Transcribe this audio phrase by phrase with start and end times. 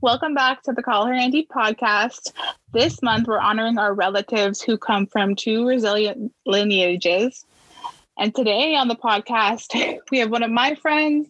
[0.00, 2.32] Welcome back to the Call Her Auntie podcast.
[2.72, 7.44] This month, we're honoring our relatives who come from two resilient lineages.
[8.16, 11.28] And today on the podcast, we have one of my friends,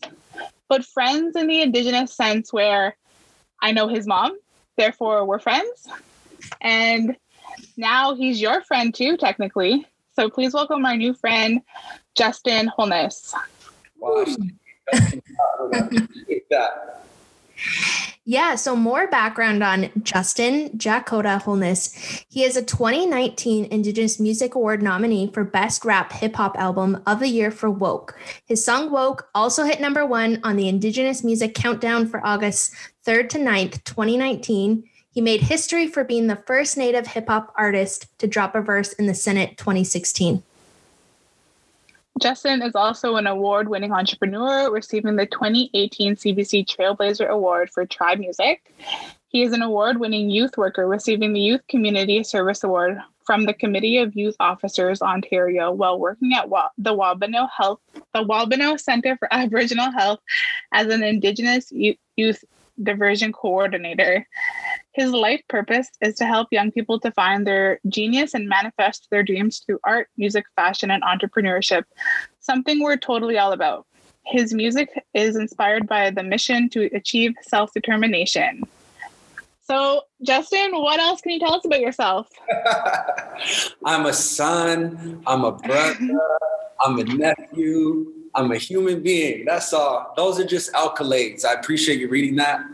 [0.68, 2.94] but friends in the Indigenous sense where
[3.62, 4.38] I know his mom,
[4.76, 5.88] therefore we're friends.
[6.60, 7.16] And
[7.78, 9.86] now he's your friend too, technically.
[10.14, 11.62] So please welcome our new friend,
[12.14, 13.34] Justin Holness.
[13.96, 14.26] Wow,
[14.92, 15.20] I
[15.72, 17.07] appreciate that.
[18.24, 21.94] Yeah, so more background on Justin Jah'kota Holness.
[22.28, 27.20] He is a 2019 Indigenous Music Award nominee for Best Rap Hip Hop Album of
[27.20, 28.18] the Year for Woke.
[28.44, 32.74] His song Woke also hit number one on the Indigenous Music Countdown for August
[33.06, 34.84] 3rd to 9th, 2019.
[35.10, 38.92] He made history for being the first Native hip hop artist to drop a verse
[38.92, 40.42] in the Senate 2016.
[42.20, 48.18] Justin is also an award winning entrepreneur, receiving the 2018 CBC Trailblazer Award for Tribe
[48.18, 48.72] Music.
[49.28, 53.52] He is an award winning youth worker, receiving the Youth Community Service Award from the
[53.52, 57.80] Committee of Youth Officers Ontario while working at Wa- the Wabano Health,
[58.14, 60.20] the Wabano Center for Aboriginal Health
[60.72, 62.44] as an Indigenous Youth
[62.82, 64.26] Diversion Coordinator.
[64.98, 69.22] His life purpose is to help young people to find their genius and manifest their
[69.22, 71.84] dreams through art, music, fashion, and entrepreneurship,
[72.40, 73.86] something we're totally all about.
[74.26, 78.64] His music is inspired by the mission to achieve self determination.
[79.60, 82.28] So, Justin, what else can you tell us about yourself?
[83.84, 86.20] I'm a son, I'm a brother,
[86.84, 89.44] I'm a nephew, I'm a human being.
[89.44, 90.12] That's all.
[90.16, 91.44] Those are just accolades.
[91.44, 92.64] I appreciate you reading that.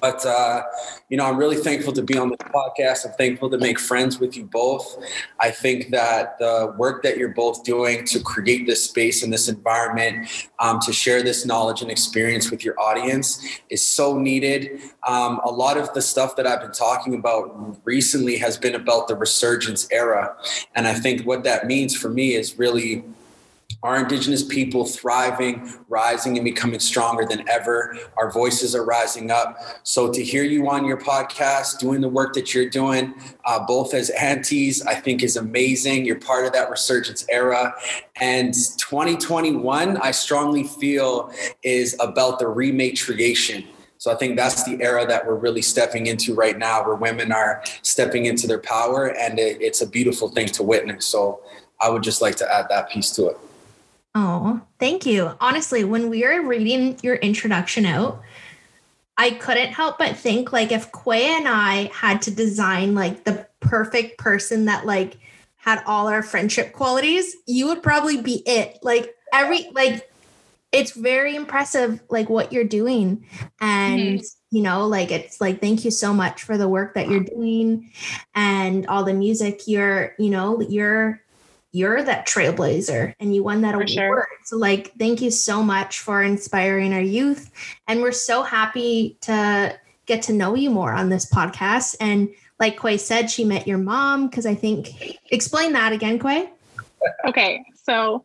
[0.00, 0.62] But, uh,
[1.08, 3.06] you know, I'm really thankful to be on this podcast.
[3.06, 4.96] I'm thankful to make friends with you both.
[5.40, 9.48] I think that the work that you're both doing to create this space and this
[9.48, 14.80] environment, um, to share this knowledge and experience with your audience is so needed.
[15.06, 19.08] Um, a lot of the stuff that I've been talking about recently has been about
[19.08, 20.36] the resurgence era.
[20.74, 23.04] And I think what that means for me is really
[23.82, 27.96] our indigenous people thriving, rising, and becoming stronger than ever.
[28.16, 29.58] Our voices are rising up.
[29.82, 33.92] So to hear you on your podcast, doing the work that you're doing, uh, both
[33.92, 36.04] as aunties, I think is amazing.
[36.04, 37.74] You're part of that resurgence era.
[38.16, 41.32] And 2021, I strongly feel,
[41.64, 43.66] is about the rematriation.
[43.98, 47.30] So I think that's the era that we're really stepping into right now, where women
[47.32, 51.06] are stepping into their power, and it, it's a beautiful thing to witness.
[51.06, 51.40] So
[51.80, 53.38] I would just like to add that piece to it.
[54.14, 55.36] Oh, thank you.
[55.40, 58.22] Honestly, when we were reading your introduction out,
[59.16, 63.46] I couldn't help but think like if Quay and I had to design like the
[63.60, 65.18] perfect person that like
[65.56, 68.78] had all our friendship qualities, you would probably be it.
[68.82, 70.10] Like every like
[70.72, 73.26] it's very impressive like what you're doing
[73.60, 74.56] and mm-hmm.
[74.56, 77.92] you know like it's like thank you so much for the work that you're doing
[78.34, 81.21] and all the music you're you know you're
[81.72, 83.90] you're that trailblazer and you won that For award.
[83.90, 84.28] sure.
[84.44, 87.50] So like thank you so much for inspiring our youth
[87.88, 92.28] and we're so happy to get to know you more on this podcast and
[92.60, 96.50] like Quay said she met your mom because I think explain that again Quay.
[97.26, 98.22] Okay, so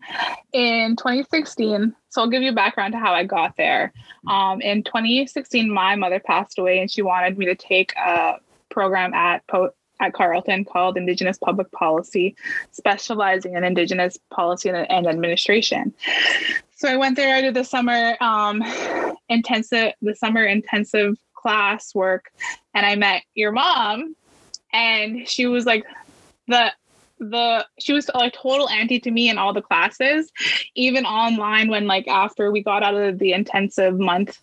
[0.54, 3.92] in 2016, so I'll give you background to how I got there.
[4.28, 8.36] Um, in 2016, my mother passed away, and she wanted me to take a
[8.70, 12.36] program at po- at Carleton called Indigenous Public Policy,
[12.72, 15.94] specializing in Indigenous policy and, and administration.
[16.76, 17.36] So I went there.
[17.36, 18.64] I did the summer um,
[19.30, 22.32] intensive, the summer intensive class work,
[22.74, 24.16] and I met your mom,
[24.74, 25.86] and she was like
[26.48, 26.72] the
[27.20, 30.32] the she was like total auntie to me in all the classes
[30.76, 34.40] even online when like after we got out of the intensive month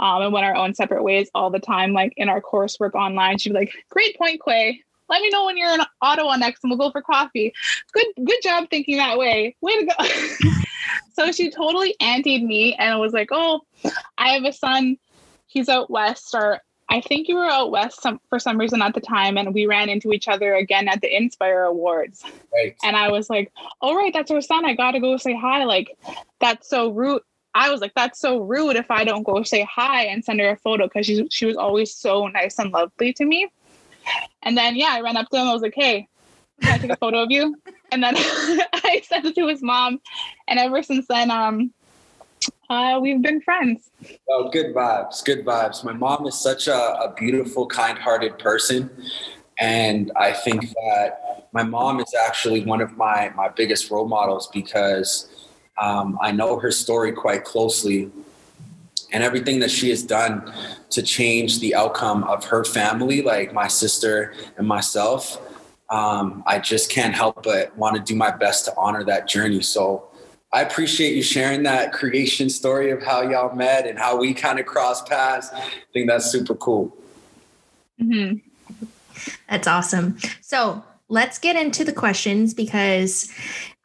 [0.00, 3.38] um and went our own separate ways all the time like in our coursework online
[3.38, 6.70] she'd be like great point quay let me know when you're in ottawa next and
[6.70, 7.52] we'll go for coffee
[7.92, 10.50] good good job thinking that way way to go
[11.12, 13.60] so she totally antied me and was like oh
[14.18, 14.96] i have a son
[15.46, 18.94] he's out west or I think you were out west some, for some reason at
[18.94, 22.22] the time, and we ran into each other again at the Inspire Awards.
[22.54, 22.76] Right.
[22.84, 24.64] And I was like, "All right, that's her son.
[24.64, 25.98] I gotta go say hi." Like,
[26.40, 27.22] that's so rude.
[27.54, 30.50] I was like, that's so rude if I don't go say hi and send her
[30.50, 33.48] a photo because she, she was always so nice and lovely to me.
[34.42, 35.48] And then, yeah, I ran up to him.
[35.48, 36.08] I was like, hey,
[36.60, 37.56] can I take a photo of you?
[37.92, 40.00] And then I sent it to his mom.
[40.48, 41.72] And ever since then, um,
[42.68, 43.90] uh, we've been friends.
[44.28, 45.84] Oh, good vibes, good vibes.
[45.84, 48.90] My mom is such a, a beautiful, kind hearted person.
[49.58, 54.48] And I think that my mom is actually one of my, my biggest role models
[54.52, 55.28] because
[55.78, 58.10] um, I know her story quite closely
[59.12, 60.52] and everything that she has done
[60.90, 65.40] to change the outcome of her family, like my sister and myself.
[65.90, 69.62] Um, I just can't help but want to do my best to honor that journey.
[69.62, 70.08] So
[70.52, 74.58] I appreciate you sharing that creation story of how y'all met and how we kind
[74.58, 75.50] of crossed paths.
[75.52, 76.96] I think that's super cool.
[78.00, 78.38] Mm-hmm.
[79.48, 80.18] That's awesome.
[80.40, 83.32] So let's get into the questions because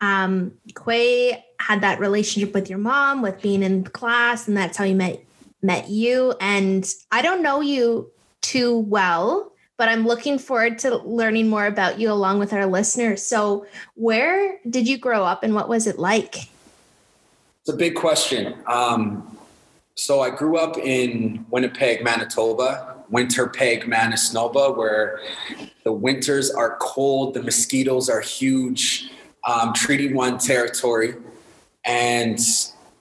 [0.02, 4.86] um, Quay had that relationship with your mom, with being in class, and that's how
[4.86, 5.24] he met
[5.62, 6.34] met you.
[6.42, 8.10] And I don't know you
[8.42, 13.26] too well, but I'm looking forward to learning more about you along with our listeners.
[13.26, 13.66] So,
[13.96, 16.36] where did you grow up, and what was it like?
[17.62, 18.56] It's a big question.
[18.66, 19.38] Um,
[19.96, 25.22] so I grew up in Winnipeg, Manitoba, Winterpeg, Manitoba, where
[25.84, 29.12] the winters are cold, the mosquitoes are huge,
[29.46, 31.16] um, Treaty One territory,
[31.86, 32.40] and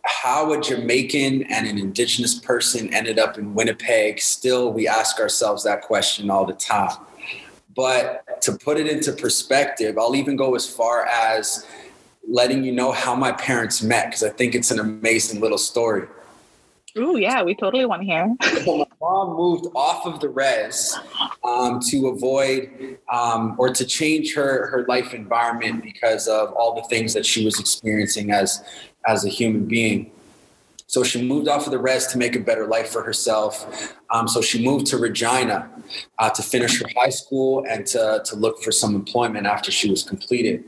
[0.05, 4.21] how a Jamaican and an Indigenous person ended up in Winnipeg.
[4.21, 6.97] Still, we ask ourselves that question all the time.
[7.77, 11.67] But to put it into perspective, I'll even go as far as
[12.29, 16.07] letting you know how my parents met because I think it's an amazing little story.
[16.97, 18.37] Oh yeah, we totally want to hear.
[18.65, 20.99] so my mom moved off of the res
[21.45, 26.83] um, to avoid um, or to change her her life environment because of all the
[26.89, 28.63] things that she was experiencing as
[29.07, 30.11] as a human being.
[30.91, 33.95] So she moved off of the res to make a better life for herself.
[34.11, 35.71] Um, so she moved to Regina
[36.19, 39.89] uh, to finish her high school and to, to look for some employment after she
[39.89, 40.65] was completed.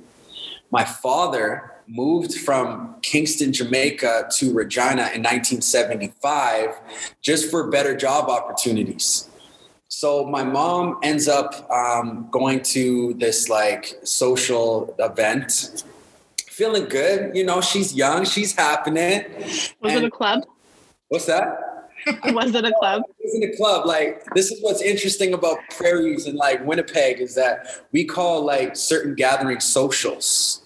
[0.70, 6.80] My father moved from Kingston, Jamaica to Regina in 1975
[7.20, 9.28] just for better job opportunities.
[9.88, 15.84] So my mom ends up um, going to this like social event,
[16.46, 17.36] feeling good.
[17.36, 19.24] You know, she's young, she's happening.
[19.80, 20.44] Was and, it a club?
[21.08, 21.58] What's that?
[22.26, 23.02] was it a club?
[23.20, 23.86] It was in a club.
[23.86, 28.74] Like this is what's interesting about prairies and like Winnipeg is that we call like
[28.74, 30.62] certain gatherings socials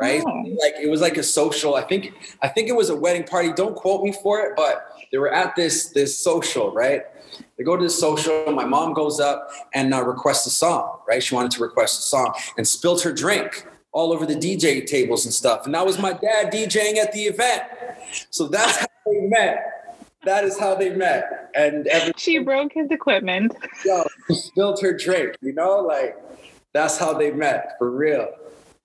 [0.00, 0.22] right?
[0.26, 0.42] Oh.
[0.60, 1.74] Like it was like a social.
[1.74, 3.52] I think I think it was a wedding party.
[3.52, 7.02] Don't quote me for it, but they were at this this social, right?
[7.56, 8.52] They go to the social.
[8.52, 11.22] My mom goes up and uh, requests a song, right?
[11.22, 15.24] She wanted to request a song and spilled her drink all over the DJ tables
[15.24, 15.66] and stuff.
[15.66, 17.62] And that was my dad DJing at the event.
[18.30, 19.98] So that's how they met.
[20.24, 21.50] That is how they met.
[21.54, 23.54] And every- she broke his equipment.
[23.84, 25.36] Yo, spilled her drink.
[25.42, 26.16] You know, like
[26.72, 28.28] that's how they met for real.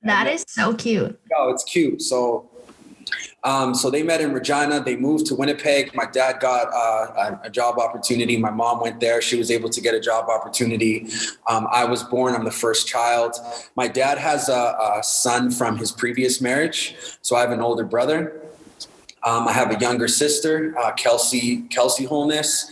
[0.03, 1.19] That is so cute.
[1.35, 2.01] Oh, it's cute.
[2.01, 2.49] So,
[3.43, 4.79] um, so they met in Regina.
[4.79, 5.95] They moved to Winnipeg.
[5.95, 8.37] My dad got uh, a, a, job opportunity.
[8.37, 9.21] My mom went there.
[9.21, 11.07] She was able to get a job opportunity.
[11.47, 12.35] Um, I was born.
[12.35, 13.35] I'm the first child.
[13.75, 16.95] My dad has a, a, son from his previous marriage.
[17.21, 18.41] So I have an older brother.
[19.23, 22.71] Um, I have a younger sister, uh, Kelsey Kelsey Holness,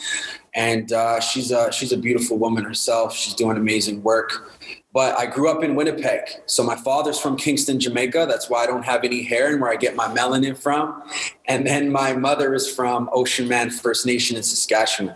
[0.53, 3.15] and uh, she's a she's a beautiful woman herself.
[3.15, 4.54] She's doing amazing work.
[4.95, 6.21] But I grew up in Winnipeg.
[6.45, 8.27] So my father's from Kingston, Jamaica.
[8.29, 11.03] That's why I don't have any hair and where I get my melanin from.
[11.49, 15.13] And then my mother is from Ocean Man First Nation in Saskatchewan.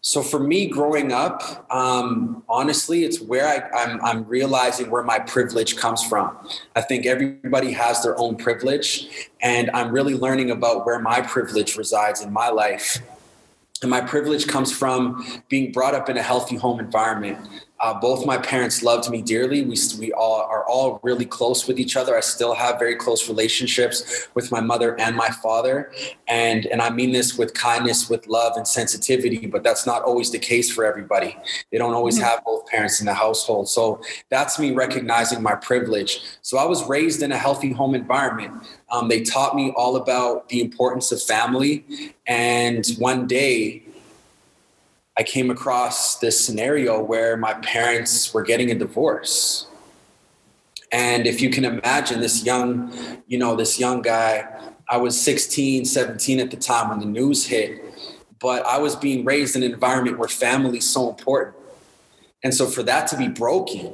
[0.00, 5.18] So for me growing up, um, honestly, it's where I, I'm, I'm realizing where my
[5.18, 6.38] privilege comes from.
[6.76, 11.76] I think everybody has their own privilege, and I'm really learning about where my privilege
[11.76, 12.98] resides in my life.
[13.82, 17.38] And my privilege comes from being brought up in a healthy home environment.
[17.80, 19.62] Uh, both my parents loved me dearly.
[19.62, 22.16] We, we all are all really close with each other.
[22.16, 25.90] I still have very close relationships with my mother and my father.
[26.28, 30.30] And, and I mean this with kindness, with love and sensitivity, but that's not always
[30.30, 31.36] the case for everybody.
[31.72, 32.24] They don't always mm-hmm.
[32.24, 33.68] have both parents in the household.
[33.68, 36.20] So that's me recognizing my privilege.
[36.42, 38.66] So I was raised in a healthy home environment.
[38.90, 41.84] Um, they taught me all about the importance of family.
[42.26, 43.84] And one day,
[45.20, 49.66] I came across this scenario where my parents were getting a divorce.
[50.92, 52.90] And if you can imagine this young,
[53.26, 54.48] you know, this young guy,
[54.88, 57.84] I was 16, 17 at the time when the news hit,
[58.38, 61.54] but I was being raised in an environment where family is so important.
[62.42, 63.92] And so for that to be broken,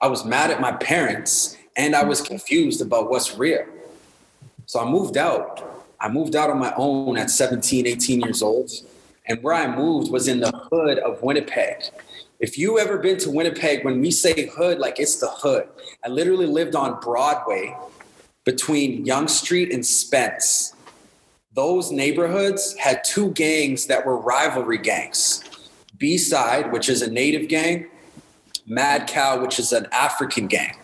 [0.00, 3.64] I was mad at my parents and I was confused about what's real.
[4.66, 5.68] So I moved out
[6.00, 8.70] I moved out on my own at 17, 18 years old.
[9.28, 11.84] And where I moved was in the hood of Winnipeg.
[12.40, 15.68] If you ever been to Winnipeg, when we say hood, like it's the hood.
[16.04, 17.76] I literally lived on Broadway
[18.44, 20.74] between Young Street and Spence.
[21.52, 25.44] Those neighborhoods had two gangs that were rivalry gangs.
[25.98, 27.88] B Side, which is a native gang,
[28.66, 30.76] Mad Cowz, which is an African gang.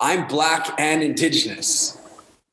[0.00, 1.99] I'm black and indigenous.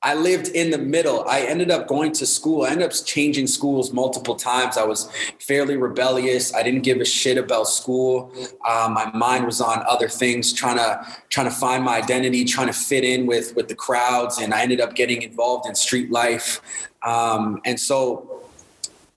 [0.04, 1.28] I lived in the middle.
[1.28, 2.64] I ended up going to school.
[2.64, 4.78] I ended up changing schools multiple times.
[4.78, 6.54] I was fairly rebellious.
[6.54, 8.32] I didn't give a shit about school.
[8.68, 12.68] Um, my mind was on other things, trying to trying to find my identity, trying
[12.68, 14.38] to fit in with with the crowds.
[14.38, 16.62] And I ended up getting involved in street life.
[17.02, 18.44] Um, and so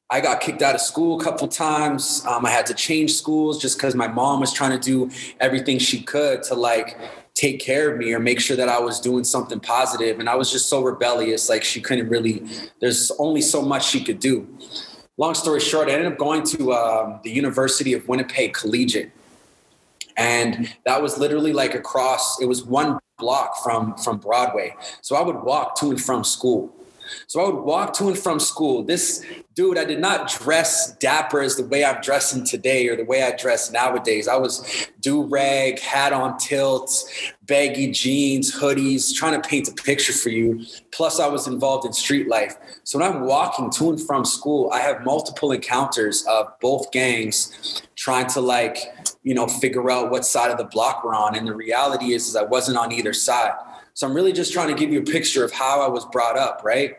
[0.08, 2.24] I got kicked out of school a couple times.
[2.26, 5.78] Um, I had to change schools just because my mom was trying to do everything
[5.78, 6.98] she could to like
[7.40, 10.20] take care of me or make sure that I was doing something positive.
[10.20, 12.42] And I was just so rebellious, like she couldn't really.
[12.80, 14.46] There's only so much she could do.
[15.16, 19.10] Long story short, I ended up going to um, the University of Winnipeg Collegiate,
[20.16, 22.40] and that was literally like across.
[22.42, 26.74] It was one block from from Broadway, so I would walk to and from school.
[27.26, 28.82] So I would walk to and from school.
[28.82, 29.24] This
[29.54, 33.22] dude, I did not dress dapper as the way I'm dressing today or the way
[33.22, 34.28] I dress nowadays.
[34.28, 37.04] I was do rag, hat on tilt,
[37.42, 40.64] baggy jeans, hoodies, trying to paint a picture for you.
[40.92, 42.56] Plus, I was involved in street life.
[42.84, 47.82] So when I'm walking to and from school, I have multiple encounters of both gangs
[47.96, 48.78] trying to like,
[49.22, 51.36] you know, figure out what side of the block we're on.
[51.36, 53.52] And the reality is, is I wasn't on either side.
[54.00, 56.38] So I'm really just trying to give you a picture of how I was brought
[56.38, 56.96] up, right?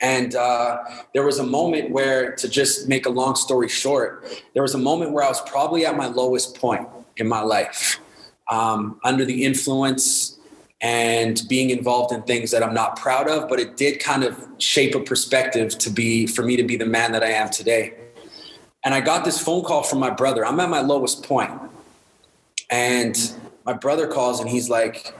[0.00, 0.78] And uh,
[1.14, 4.78] there was a moment where, to just make a long story short, there was a
[4.78, 6.88] moment where I was probably at my lowest point
[7.18, 8.00] in my life,
[8.50, 10.36] um, under the influence
[10.80, 14.36] and being involved in things that I'm not proud of, but it did kind of
[14.58, 17.94] shape a perspective to be for me to be the man that I am today.
[18.84, 20.44] And I got this phone call from my brother.
[20.44, 21.52] I'm at my lowest point,
[22.68, 23.16] and
[23.64, 25.14] my brother calls and he's like,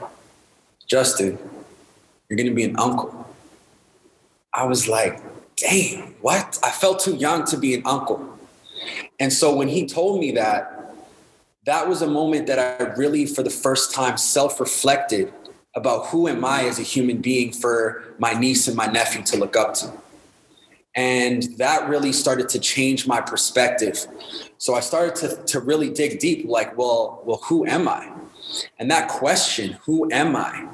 [0.91, 1.39] Justin,
[2.27, 3.25] you're to be an uncle.
[4.53, 5.21] I was like,
[5.55, 6.59] damn, what?
[6.61, 8.37] I felt too young to be an uncle.
[9.17, 10.93] And so when he told me that,
[11.65, 15.31] that was a moment that I really, for the first time, self reflected
[15.77, 19.37] about who am I as a human being for my niece and my nephew to
[19.37, 19.93] look up to.
[20.93, 24.07] And that really started to change my perspective.
[24.57, 28.11] So I started to, to really dig deep like, well, well, who am I?
[28.77, 30.67] And that question, who am I,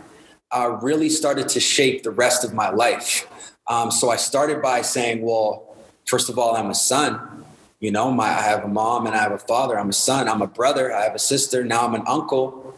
[0.51, 3.27] uh, really started to shape the rest of my life.
[3.67, 5.75] Um, so I started by saying, well,
[6.05, 7.45] first of all, I'm a son.
[7.79, 9.77] You know, my, I have a mom and I have a father.
[9.79, 10.27] I'm a son.
[10.27, 10.93] I'm a brother.
[10.93, 11.63] I have a sister.
[11.63, 12.75] Now I'm an uncle.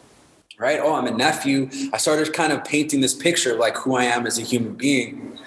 [0.57, 0.79] Right?
[0.81, 1.69] Oh, I'm a nephew.
[1.93, 4.73] I started kind of painting this picture of like who I am as a human
[4.73, 5.39] being.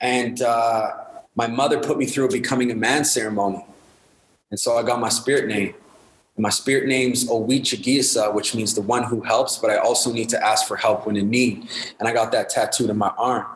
[0.00, 0.92] And uh,
[1.34, 3.64] my mother put me through a becoming a man ceremony.
[4.50, 5.74] And so I got my spirit name.
[6.36, 10.44] My spirit name's Owichigisa, which means the one who helps, but I also need to
[10.44, 11.68] ask for help when in need.
[12.00, 13.46] And I got that tattooed on my arm.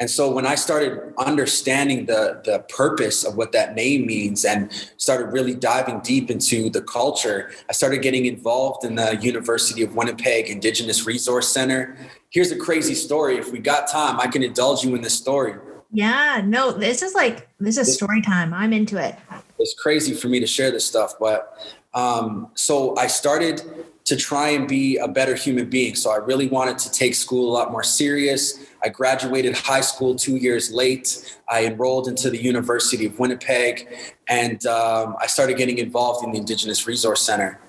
[0.00, 4.72] And so when I started understanding the the purpose of what that name means and
[4.96, 9.94] started really diving deep into the culture, I started getting involved in the University of
[9.94, 11.96] Winnipeg Indigenous Resource Center.
[12.30, 13.36] Here's a crazy story.
[13.36, 15.54] If we got time, I can indulge you in this story.
[15.92, 18.54] Yeah, no, this is like this is story time.
[18.54, 19.16] I'm into it.
[19.60, 21.56] It's crazy for me to share this stuff, but
[21.94, 23.62] um, so I started
[24.04, 25.94] to try and be a better human being.
[25.94, 28.58] So I really wanted to take school a lot more serious.
[28.82, 31.38] I graduated high school two years late.
[31.48, 33.88] I enrolled into the University of Winnipeg,
[34.28, 37.60] and um, I started getting involved in the Indigenous Resource Center.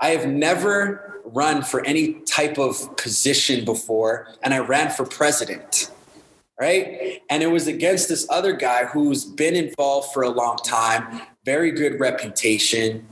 [0.00, 5.90] I have never run for any type of position before, and I ran for president.
[6.60, 7.20] Right.
[7.28, 11.72] And it was against this other guy who's been involved for a long time, very
[11.72, 13.06] good reputation,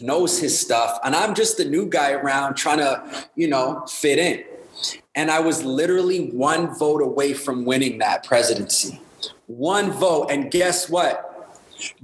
[0.00, 0.98] knows his stuff.
[1.04, 4.44] And I'm just the new guy around trying to, you know, fit in.
[5.14, 9.00] And I was literally one vote away from winning that presidency.
[9.46, 10.30] One vote.
[10.30, 11.26] And guess what?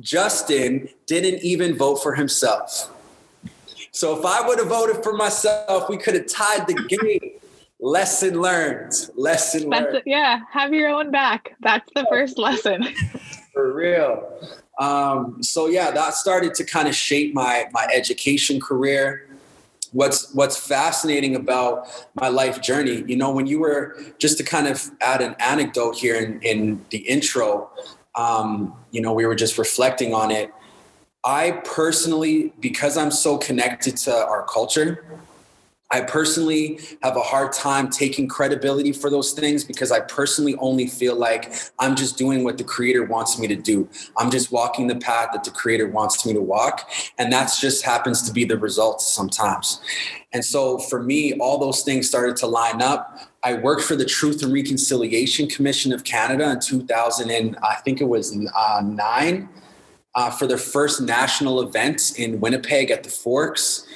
[0.01, 2.93] Justin didn't even vote for himself.
[3.93, 7.33] So if I would have voted for myself, we could have tied the game.
[7.81, 8.93] lesson learned.
[9.17, 9.97] Lesson learned.
[9.97, 10.03] it.
[10.07, 11.57] Yeah, have your own back.
[11.61, 12.85] That's the first lesson.
[13.53, 14.39] For real.
[14.79, 19.29] Um, so yeah, that started to kind of shape my my education career.
[19.93, 24.67] What's what's fascinating about my life journey, you know, when you were just to kind
[24.67, 27.71] of add an anecdote here in, in the intro,
[28.15, 30.51] um, you know, we were just reflecting on it.
[31.25, 35.05] I personally, because I'm so connected to our culture,
[35.93, 40.89] I personally have a hard time taking credibility for those things because I personally only
[40.89, 43.89] feel like I'm just doing what the creator wants me to do.
[44.17, 46.91] I'm just walking the path that the creator wants me to walk.
[47.19, 49.81] And that's just happens to be the result sometimes.
[50.33, 53.21] And so for me, all those things started to line up.
[53.45, 58.01] I worked for the Truth and Reconciliation Commission of Canada in 2000, and I think
[58.01, 59.49] it was uh, nine,
[60.17, 63.87] uh, for their first national event in Winnipeg at the Forks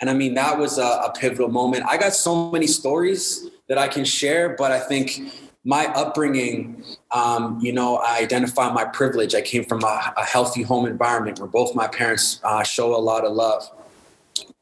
[0.00, 1.84] and I mean, that was a, a pivotal moment.
[1.86, 5.20] I got so many stories that I can share, but I think
[5.62, 9.34] my upbringing, um, you know, I identify my privilege.
[9.34, 12.98] I came from a, a healthy home environment where both my parents uh, show a
[12.98, 13.70] lot of love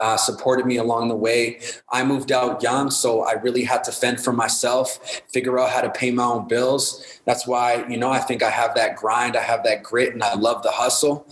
[0.01, 1.61] uh, supported me along the way.
[1.91, 5.81] I moved out young, so I really had to fend for myself, figure out how
[5.81, 7.21] to pay my own bills.
[7.25, 10.23] That's why, you know, I think I have that grind, I have that grit, and
[10.23, 11.27] I love the hustle.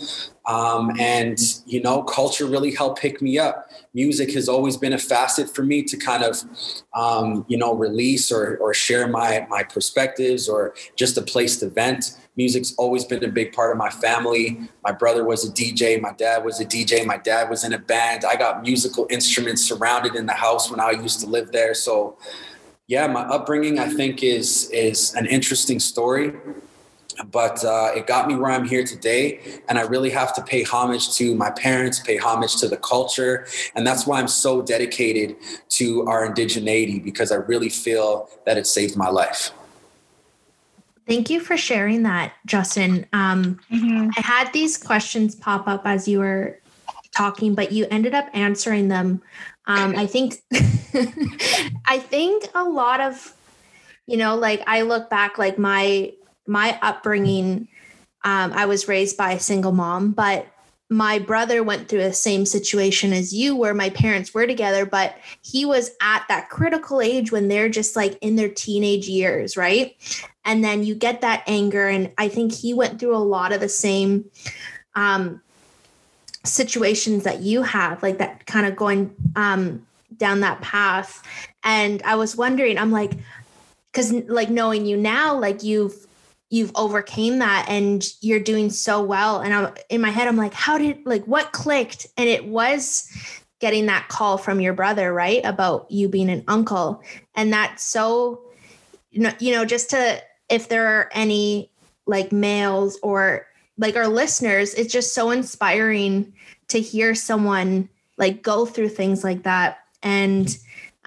[0.47, 3.69] Um, and, you know, culture really helped pick me up.
[3.95, 6.43] Music has always been a facet for me to kind of,
[6.95, 11.69] um, you know, release or, or share my, my perspectives or just a place to
[11.69, 14.61] vent music's always been a big part of my family.
[14.85, 17.79] My brother was a DJ, my dad was a DJ, my dad was in a
[17.79, 18.25] band.
[18.25, 21.75] I got musical instruments surrounded in the house when I used to live there.
[21.75, 22.17] So
[22.87, 26.35] yeah, my upbringing I think is is an interesting story.
[27.31, 30.63] But uh, it got me where I'm here today, and I really have to pay
[30.63, 35.37] homage to my parents, pay homage to the culture, and that's why I'm so dedicated
[35.71, 39.51] to our indigeneity because I really feel that it saved my life.
[41.07, 43.07] Thank you for sharing that, Justin.
[43.13, 44.11] Um, mm-hmm.
[44.17, 46.59] I had these questions pop up as you were
[47.17, 49.23] talking, but you ended up answering them.
[49.67, 50.43] Um, I think,
[51.87, 53.35] I think a lot of,
[54.07, 56.13] you know, like I look back, like my
[56.47, 57.69] my upbringing.
[58.25, 60.47] Um, I was raised by a single mom, but
[60.89, 65.17] my brother went through the same situation as you where my parents were together but
[65.43, 69.97] he was at that critical age when they're just like in their teenage years right
[70.45, 73.61] and then you get that anger and i think he went through a lot of
[73.61, 74.25] the same
[74.95, 75.43] um,
[76.45, 79.85] situations that you have like that kind of going um,
[80.17, 81.21] down that path
[81.65, 83.13] and i was wondering i'm like
[83.91, 86.06] because like knowing you now like you've
[86.49, 89.41] you've overcame that and you're doing so well.
[89.41, 92.07] And i'm in my head i'm like how did like what clicked?
[92.17, 93.11] And it was
[93.59, 95.45] getting that call from your brother right?
[95.45, 97.03] About you being an uncle.
[97.35, 98.43] And that's so
[99.11, 101.71] you know, you know just to if there are any
[102.07, 103.47] like males or
[103.79, 106.33] like our listeners it's just so inspiring
[106.69, 109.79] to hear someone like go through things like that.
[110.03, 110.57] And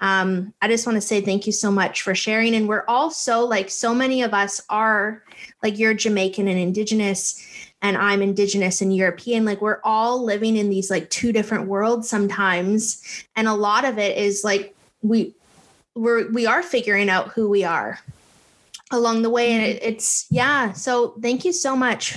[0.00, 2.54] um, I just want to say thank you so much for sharing.
[2.54, 5.22] And we're all so like so many of us are
[5.62, 7.46] like you're Jamaican and indigenous
[7.82, 9.44] and I'm indigenous and European.
[9.44, 13.24] Like we're all living in these like two different worlds sometimes.
[13.36, 15.34] And a lot of it is like we
[15.94, 18.00] we're we are figuring out who we are
[18.90, 19.52] along the way.
[19.52, 20.72] And it, it's yeah.
[20.72, 22.16] So thank you so much.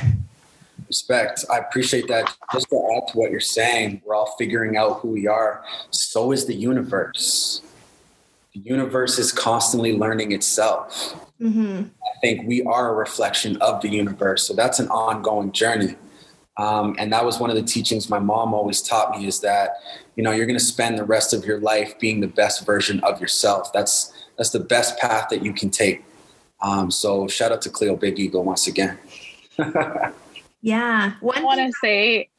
[0.87, 1.43] Respect.
[1.51, 2.33] I appreciate that.
[2.53, 5.65] Just to add to what you're saying, we're all figuring out who we are.
[5.89, 7.61] So is the universe
[8.53, 11.15] the universe is constantly learning itself.
[11.41, 11.83] Mm-hmm.
[11.85, 14.47] I think we are a reflection of the universe.
[14.47, 15.95] So that's an ongoing journey.
[16.57, 19.77] Um, and that was one of the teachings my mom always taught me is that,
[20.15, 22.99] you know, you're going to spend the rest of your life being the best version
[22.99, 23.73] of yourself.
[23.73, 26.05] That's, that's the best path that you can take.
[26.61, 28.99] Um, so shout out to Cleo Big Eagle once again.
[30.61, 31.13] yeah.
[31.21, 32.29] One I want to say,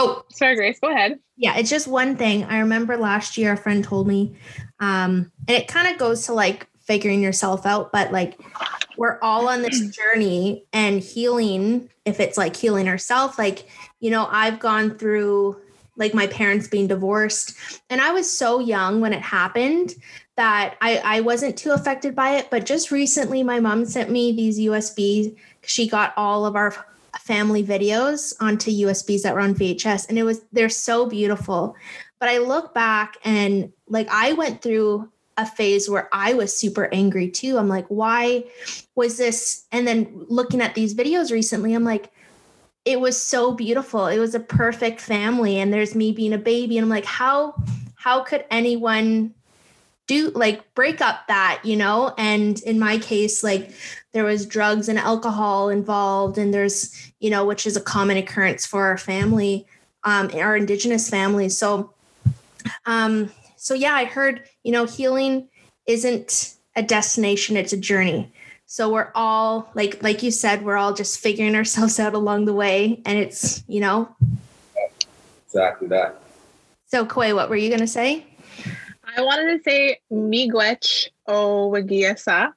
[0.00, 1.18] oh, sorry, Grace, go ahead.
[1.36, 2.44] Yeah, it's just one thing.
[2.44, 4.34] I remember last year a friend told me,
[4.80, 8.40] um, and it kind of goes to like figuring yourself out, but like
[8.96, 11.88] we're all on this journey and healing.
[12.04, 13.68] If it's like healing ourselves, like,
[14.00, 15.60] you know, I've gone through
[15.96, 17.54] like my parents being divorced,
[17.90, 19.94] and I was so young when it happened
[20.36, 22.48] that I, I wasn't too affected by it.
[22.50, 25.36] But just recently, my mom sent me these USB.
[25.62, 26.74] She got all of our
[27.18, 31.74] family videos onto USBs that were on VHS and it was they're so beautiful.
[32.18, 36.88] But I look back and like I went through a phase where I was super
[36.92, 37.58] angry too.
[37.58, 38.44] I'm like, why
[38.94, 39.66] was this?
[39.72, 42.12] And then looking at these videos recently, I'm like,
[42.84, 44.06] it was so beautiful.
[44.06, 45.58] It was a perfect family.
[45.58, 46.78] And there's me being a baby.
[46.78, 47.54] And I'm like, how
[47.94, 49.34] how could anyone
[50.06, 52.14] do like break up that, you know?
[52.16, 53.72] And in my case, like
[54.12, 58.66] there was drugs and alcohol involved and there's you know which is a common occurrence
[58.66, 59.66] for our family
[60.04, 61.56] um our indigenous families.
[61.56, 61.92] So
[62.86, 65.48] um so yeah i heard you know healing
[65.86, 68.32] isn't a destination it's a journey.
[68.66, 72.54] So we're all like like you said we're all just figuring ourselves out along the
[72.54, 74.14] way and it's you know.
[75.46, 76.20] Exactly that.
[76.86, 78.24] So Koi, what were you going to say?
[79.16, 82.52] I wanted to say Miigwech Owagiasa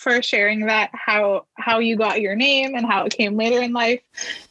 [0.00, 3.74] for sharing that how how you got your name and how it came later in
[3.74, 4.00] life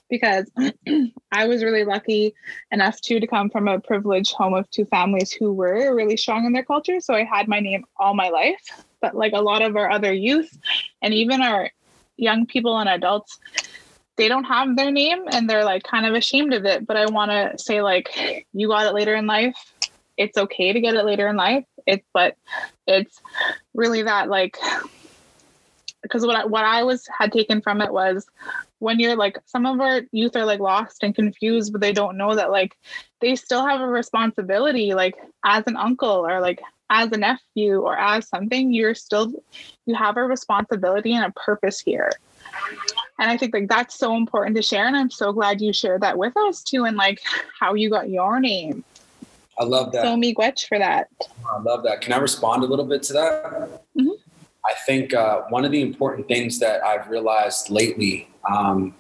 [0.08, 0.46] because
[1.32, 2.36] I was really lucky
[2.72, 6.46] enough too to come from a privileged home of two families who were really strong
[6.46, 7.00] in their culture.
[7.00, 8.62] So I had my name all my life.
[9.02, 10.56] But like a lot of our other youth
[11.02, 11.72] and even our
[12.18, 13.40] young people and adults,
[14.18, 16.86] they don't have their name and they're like kind of ashamed of it.
[16.86, 18.10] But I want to say, like,
[18.52, 19.56] you got it later in life.
[20.18, 21.66] It's okay to get it later in life.
[21.88, 22.36] It's, but
[22.86, 23.22] it's
[23.74, 24.58] really that like,
[26.02, 28.26] because what I, what I was had taken from it was
[28.80, 32.18] when you're like some of our youth are like lost and confused but they don't
[32.18, 32.76] know that like
[33.22, 37.98] they still have a responsibility like as an uncle or like as a nephew or
[37.98, 39.32] as something you're still
[39.86, 42.10] you have a responsibility and a purpose here
[43.20, 46.02] and i think like that's so important to share and i'm so glad you shared
[46.02, 47.22] that with us too and like
[47.60, 48.84] how you got your name
[49.60, 50.04] I love that.
[50.04, 51.10] so miigwech for that
[51.52, 52.02] I love that.
[52.02, 53.84] Can I respond a little bit to that?
[54.80, 58.96] I think uh, one of the important things that I've realized lately, um,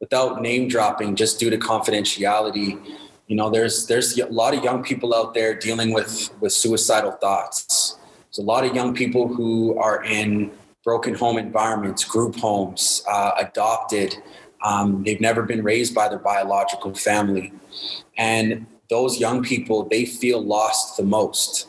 [0.00, 2.78] without name dropping, just due to confidentiality,
[3.28, 7.12] you know, there's there's a lot of young people out there dealing with with suicidal
[7.12, 7.98] thoughts.
[8.24, 10.50] There's a lot of young people who are in
[10.82, 14.16] broken home environments, group homes, uh, adopted.
[14.64, 17.52] Um, they've never been raised by their biological family,
[18.18, 21.68] and those young people they feel lost the most.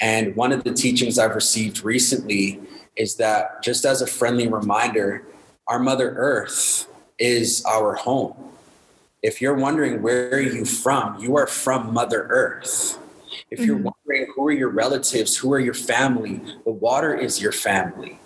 [0.00, 2.60] And one of the teachings I've received recently
[3.00, 5.24] is that just as a friendly reminder,
[5.66, 6.86] our Mother Earth
[7.18, 8.34] is our home.
[9.22, 12.98] If you're wondering where are you from, you are from Mother Earth.
[13.50, 13.90] If you're Mhm.
[13.90, 18.18] wondering who are your relatives, who are your family, the water is your family.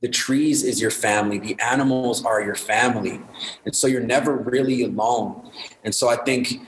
[0.00, 3.20] The trees is your family, the animals are your family.
[3.64, 5.48] And so you're never really alone.
[5.84, 6.60] And so I think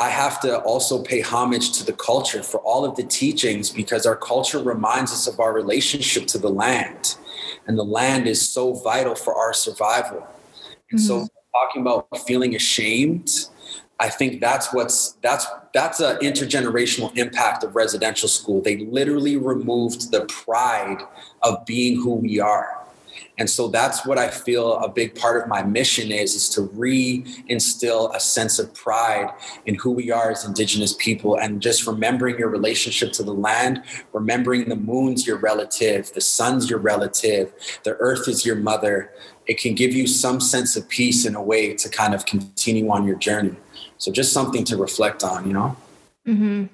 [0.00, 4.06] I have to also pay homage to the culture for all of the teachings because
[4.06, 7.16] our culture reminds us of our relationship to the land.
[7.66, 10.26] And the land is so vital for our survival.
[10.90, 11.26] And so mm-hmm.
[11.52, 13.30] talking about feeling ashamed,
[14.00, 18.62] I think that's what's that's that's an intergenerational impact of residential school.
[18.62, 21.02] They literally removed the pride
[21.42, 22.79] of being who we are.
[23.40, 26.60] And so that's what I feel a big part of my mission is, is to
[26.74, 29.30] re-instill a sense of pride
[29.64, 33.82] in who we are as indigenous people and just remembering your relationship to the land,
[34.12, 37.50] remembering the moon's your relative, the sun's your relative,
[37.84, 39.10] the earth is your mother.
[39.46, 42.90] It can give you some sense of peace in a way to kind of continue
[42.90, 43.56] on your journey.
[43.96, 45.76] So just something to reflect on, you know?
[46.26, 46.64] hmm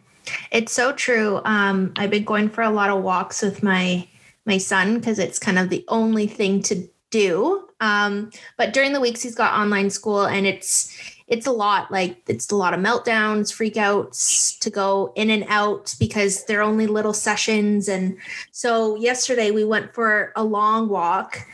[0.51, 1.41] It's so true.
[1.45, 4.09] Um, I've been going for a lot of walks with my
[4.47, 7.69] my son because it's kind of the only thing to do.
[7.81, 12.23] Um, but during the weeks he's got online school and it's it's a lot like
[12.29, 17.13] it's a lot of meltdowns, freakouts to go in and out because they're only little
[17.13, 17.89] sessions.
[17.89, 18.17] And
[18.53, 21.45] so yesterday we went for a long walk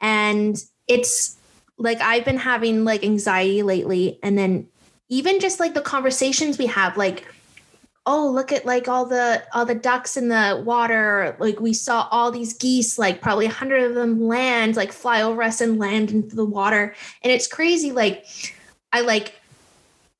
[0.00, 1.36] and it's
[1.78, 4.68] like I've been having like anxiety lately and then
[5.08, 7.26] even just like the conversations we have like
[8.06, 11.36] oh look at like all the all the ducks in the water.
[11.38, 15.22] Like we saw all these geese like probably a hundred of them land like fly
[15.22, 16.94] over us and land into the water.
[17.22, 18.26] And it's crazy like
[18.92, 19.40] i like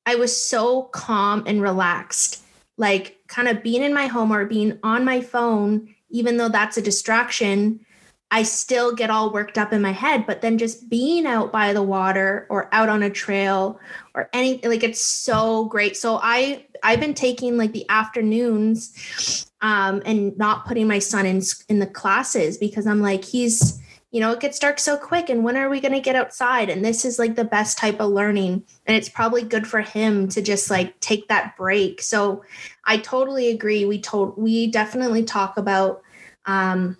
[0.05, 2.41] i was so calm and relaxed.
[2.77, 6.77] Like kind of being in my home or being on my phone even though that's
[6.77, 7.85] a distraction
[8.33, 11.71] I still get all worked up in my head, but then just being out by
[11.71, 13.79] the water or out on a trail
[14.15, 15.95] or any like it's so great.
[15.95, 21.43] So I I've been taking like the afternoons um and not putting my son in
[21.69, 25.43] in the classes because I'm like he's you know it gets dark so quick and
[25.43, 28.09] when are we going to get outside and this is like the best type of
[28.09, 32.01] learning and it's probably good for him to just like take that break.
[32.01, 32.43] So
[32.83, 33.85] I totally agree.
[33.85, 36.01] We told we definitely talk about
[36.47, 36.97] um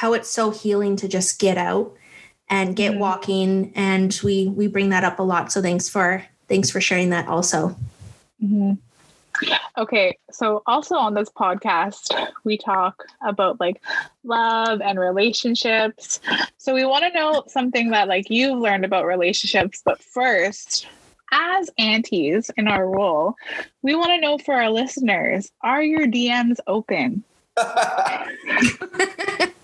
[0.00, 1.92] how it's so healing to just get out
[2.48, 2.98] and get Mhm.
[2.98, 7.10] walking and we we bring that up a lot so thanks for thanks for sharing
[7.10, 7.76] that also
[8.42, 8.78] Mhm.
[9.78, 12.12] Okay, so also on this podcast,
[12.44, 13.80] we talk about like
[14.24, 16.20] love and relationships.
[16.58, 20.86] So we want to know something that like you've learned about relationships, but first,
[21.32, 23.34] as aunties in our role,
[23.82, 27.22] we want to know for our listeners, are your DMs open?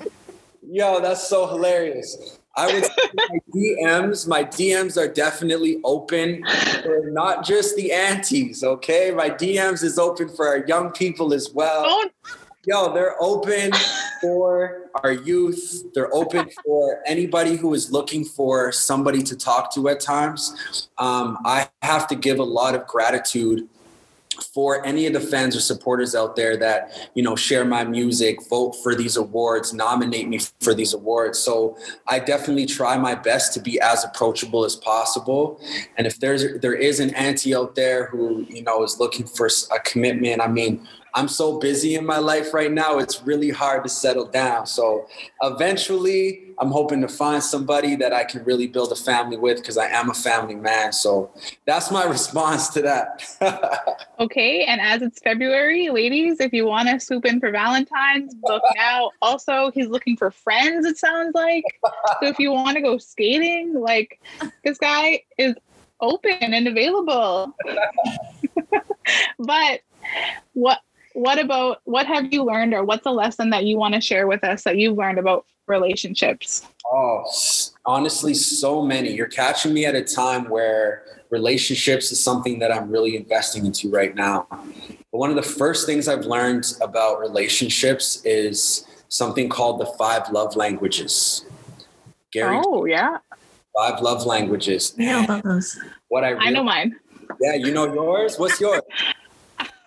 [0.68, 2.38] Yo, that's so hilarious.
[2.56, 6.42] I would say my DMs, my DMs are definitely open
[6.82, 9.12] for not just the aunties, okay?
[9.14, 11.84] My DMs is open for our young people as well.
[11.86, 12.08] Oh,
[12.68, 13.70] Yo, they're open
[14.20, 15.84] for our youth.
[15.94, 20.88] They're open for anybody who is looking for somebody to talk to at times.
[20.98, 23.68] Um, I have to give a lot of gratitude
[24.56, 28.38] for any of the fans or supporters out there that you know share my music
[28.48, 31.38] vote for these awards nominate me for these awards.
[31.38, 31.76] So
[32.08, 35.60] i definitely try my best to be as approachable as possible.
[35.98, 39.50] And if there's there is an auntie out there who you know is looking for
[39.74, 43.82] a commitment i mean I'm so busy in my life right now, it's really hard
[43.84, 44.66] to settle down.
[44.66, 45.08] So
[45.40, 49.78] eventually, I'm hoping to find somebody that I can really build a family with because
[49.78, 50.92] I am a family man.
[50.92, 51.30] So
[51.64, 54.06] that's my response to that.
[54.20, 54.64] okay.
[54.64, 59.10] And as it's February, ladies, if you want to swoop in for Valentine's, book now.
[59.22, 61.64] Also, he's looking for friends, it sounds like.
[62.20, 64.20] So if you want to go skating, like
[64.64, 65.54] this guy is
[66.02, 67.54] open and available.
[69.38, 69.80] but
[70.52, 70.80] what
[71.16, 74.26] what about what have you learned or what's a lesson that you want to share
[74.26, 76.62] with us that you've learned about relationships?
[76.92, 77.24] Oh
[77.86, 79.12] honestly so many.
[79.12, 83.90] You're catching me at a time where relationships is something that i'm really investing into
[83.90, 84.46] right now.
[84.50, 90.30] But one of the first things i've learned about relationships is something called the five
[90.30, 91.46] love languages.
[92.30, 92.60] Gary?
[92.62, 93.18] Oh yeah.
[93.76, 94.94] Five love languages.
[94.98, 95.78] I know about those.
[96.08, 96.94] what i really, i know mine.
[97.40, 98.38] Yeah you know yours?
[98.38, 98.82] What's yours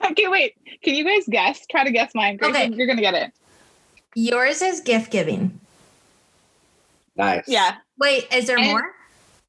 [0.12, 1.66] okay wait can you guys guess?
[1.68, 2.38] Try to guess mine.
[2.38, 2.70] Grace, okay.
[2.70, 3.32] You're going to get it.
[4.16, 5.60] Yours is gift giving.
[7.16, 7.44] Nice.
[7.48, 7.78] Yeah.
[7.98, 8.94] Wait, is there and, more?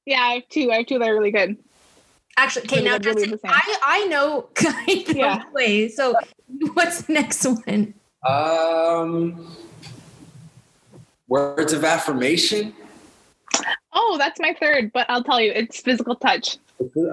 [0.07, 0.71] Yeah, I have two.
[0.73, 1.57] I have two that are really good.
[2.37, 5.43] Actually, okay, now really I, I know kind of yeah.
[5.53, 5.89] way.
[5.89, 6.15] So
[6.75, 7.95] what's the next one?
[8.27, 9.55] Um
[11.29, 12.75] words of affirmation.
[13.93, 16.59] Oh, that's my third, but I'll tell you, it's physical touch.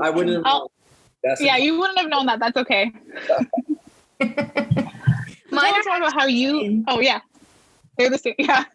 [0.02, 0.46] I wouldn't
[1.30, 2.40] have yeah, you wouldn't have known that.
[2.40, 2.92] That's okay.
[5.52, 6.84] Mine are talking about how you.
[6.88, 7.20] Oh yeah,
[7.98, 8.36] they're the same.
[8.40, 8.66] Yeah,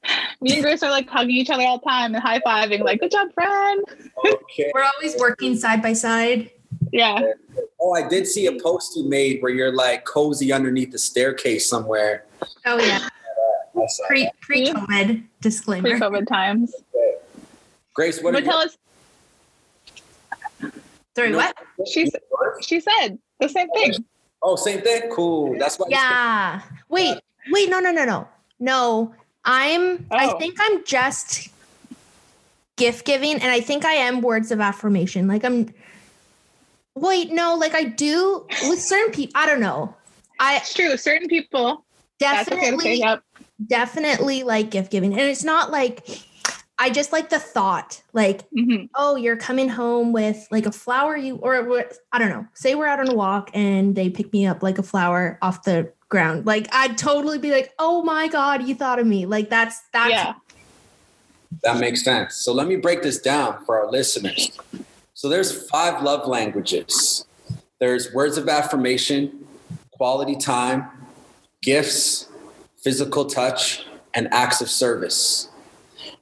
[0.40, 3.00] me and Grace are like hugging each other all the time and high fiving, like
[3.00, 3.84] "Good job, friend."
[4.26, 4.70] Okay.
[4.74, 6.50] We're always working side by side.
[6.92, 7.32] Yeah.
[7.80, 11.68] Oh, I did see a post you made where you're like cozy underneath the staircase
[11.68, 12.24] somewhere.
[12.66, 13.08] Oh yeah.
[14.06, 15.90] Pre pre COVID disclaimer.
[15.90, 16.74] Pre COVID times.
[17.94, 18.32] Grace, what?
[18.34, 18.76] But tell us.
[21.14, 21.56] Sorry, no, what?
[21.86, 22.10] She
[22.62, 23.94] she said the same thing.
[24.42, 25.10] Oh, same thing.
[25.10, 25.58] Cool.
[25.58, 25.88] That's why.
[25.90, 26.62] Yeah.
[26.88, 27.18] Wait.
[27.50, 27.70] Wait.
[27.70, 27.80] No.
[27.80, 27.90] No.
[27.90, 28.04] No.
[28.04, 28.28] No.
[28.58, 29.14] No.
[29.44, 30.06] I'm.
[30.10, 30.16] Oh.
[30.16, 31.48] I think I'm just
[32.76, 35.26] gift giving, and I think I am words of affirmation.
[35.28, 35.72] Like I'm.
[36.94, 37.30] Wait.
[37.30, 37.54] No.
[37.54, 39.32] Like I do with certain people.
[39.34, 39.94] I don't know.
[40.40, 40.56] I.
[40.56, 40.96] It's true.
[40.96, 41.84] Certain people.
[42.18, 42.74] Definitely.
[42.74, 43.22] Okay yep.
[43.66, 46.04] Definitely like gift giving, and it's not like
[46.82, 48.86] I just like the thought, like, mm-hmm.
[48.96, 52.44] oh, you're coming home with like a flower, you or I don't know.
[52.54, 55.62] Say we're out on a walk and they pick me up like a flower off
[55.62, 56.44] the ground.
[56.44, 59.26] Like I'd totally be like, oh my god, you thought of me.
[59.26, 60.10] Like that's that's.
[60.10, 60.34] Yeah.
[61.62, 62.34] That makes sense.
[62.34, 64.50] So let me break this down for our listeners.
[65.14, 67.26] So there's five love languages.
[67.78, 69.46] There's words of affirmation,
[69.92, 70.88] quality time,
[71.62, 72.28] gifts,
[72.82, 75.48] physical touch, and acts of service.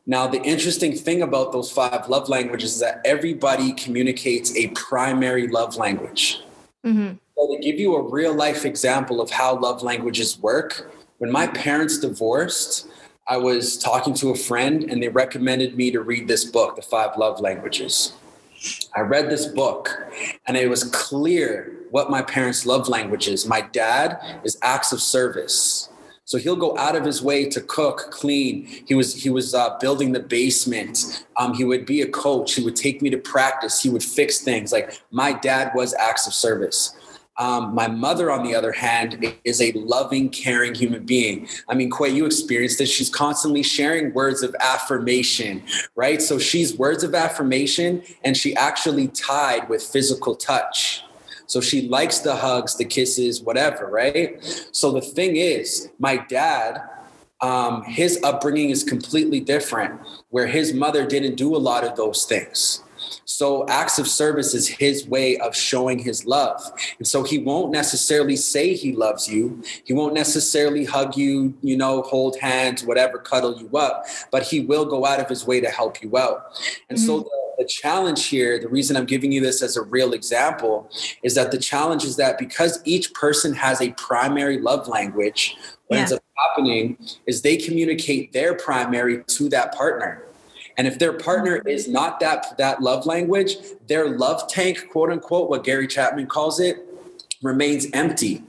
[0.06, 5.46] Now, the interesting thing about those five love languages is that everybody communicates a primary
[5.46, 6.42] love language.
[6.84, 7.14] Mm-hmm.
[7.36, 11.46] So, to give you a real life example of how love languages work, when my
[11.46, 12.88] parents divorced,
[13.28, 16.82] I was talking to a friend and they recommended me to read this book, The
[16.82, 18.14] Five Love Languages.
[18.96, 19.90] I read this book
[20.46, 23.46] and it was clear what my parents' love language is.
[23.46, 25.89] My dad is acts of service.
[26.31, 28.64] So he'll go out of his way to cook, clean.
[28.87, 31.27] He was he was uh, building the basement.
[31.37, 32.55] Um, he would be a coach.
[32.55, 33.83] He would take me to practice.
[33.83, 34.71] He would fix things.
[34.71, 36.95] Like my dad was acts of service.
[37.37, 41.49] Um, my mother, on the other hand, is a loving, caring human being.
[41.69, 42.88] I mean, Quay, you experienced this.
[42.88, 45.64] She's constantly sharing words of affirmation,
[45.97, 46.23] right?
[46.23, 51.03] So she's words of affirmation, and she actually tied with physical touch.
[51.50, 54.38] So she likes the hugs, the kisses, whatever, right?
[54.70, 56.80] So the thing is, my dad,
[57.40, 62.24] um, his upbringing is completely different, where his mother didn't do a lot of those
[62.24, 62.84] things.
[63.24, 66.62] So acts of service is his way of showing his love.
[66.98, 69.60] And so he won't necessarily say he loves you.
[69.82, 74.60] He won't necessarily hug you, you know, hold hands, whatever, cuddle you up, but he
[74.60, 76.60] will go out of his way to help you out.
[76.88, 77.06] And mm-hmm.
[77.06, 80.90] so the the challenge here, the reason I'm giving you this as a real example,
[81.23, 85.96] is that the challenge is that because each person has a primary love language, what
[85.96, 86.01] yeah.
[86.01, 86.96] ends up happening
[87.27, 90.25] is they communicate their primary to that partner.
[90.79, 91.68] And if their partner mm-hmm.
[91.68, 93.57] is not that that love language,
[93.88, 96.79] their love tank, quote unquote, what Gary Chapman calls it,
[97.42, 98.42] remains empty.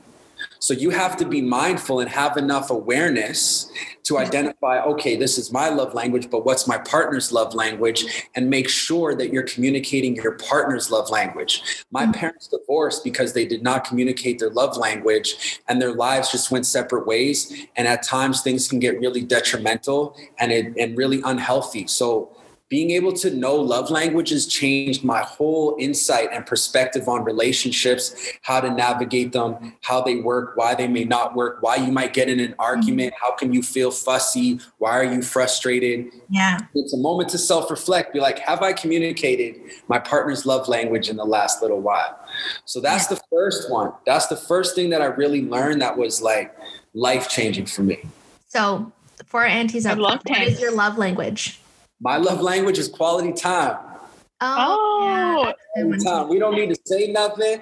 [0.59, 3.71] So you have to be mindful and have enough awareness
[4.03, 8.05] to identify, okay, this is my love language, but what's my partner's love language?
[8.35, 11.83] And make sure that you're communicating your partner's love language.
[11.91, 12.13] My Mhm.
[12.13, 16.65] parents divorced because they did not communicate their love language and their lives just went
[16.65, 17.53] separate ways.
[17.75, 21.87] And at times things can get really detrimental and, it, and really unhealthy.
[21.87, 22.29] So
[22.71, 28.61] being able to know love languages changed my whole insight and perspective on relationships, how
[28.61, 32.29] to navigate them, how they work, why they may not work, why you might get
[32.29, 32.61] in an mm-hmm.
[32.61, 36.13] argument, how can you feel fussy, why are you frustrated?
[36.29, 36.59] Yeah.
[36.73, 41.17] It's a moment to self-reflect, be like, have I communicated my partner's love language in
[41.17, 42.17] the last little while?
[42.63, 43.91] So that's the first one.
[44.05, 46.55] That's the first thing that I really learned that was like
[46.93, 47.99] life-changing for me.
[48.47, 48.93] So
[49.25, 50.53] for our aunties I out love there, what tanks.
[50.53, 51.57] is your love language?
[52.01, 53.77] My love language is quality time.
[54.41, 55.99] Oh, yeah, that's a good one.
[55.99, 56.29] time.
[56.29, 57.61] We don't need to say nothing.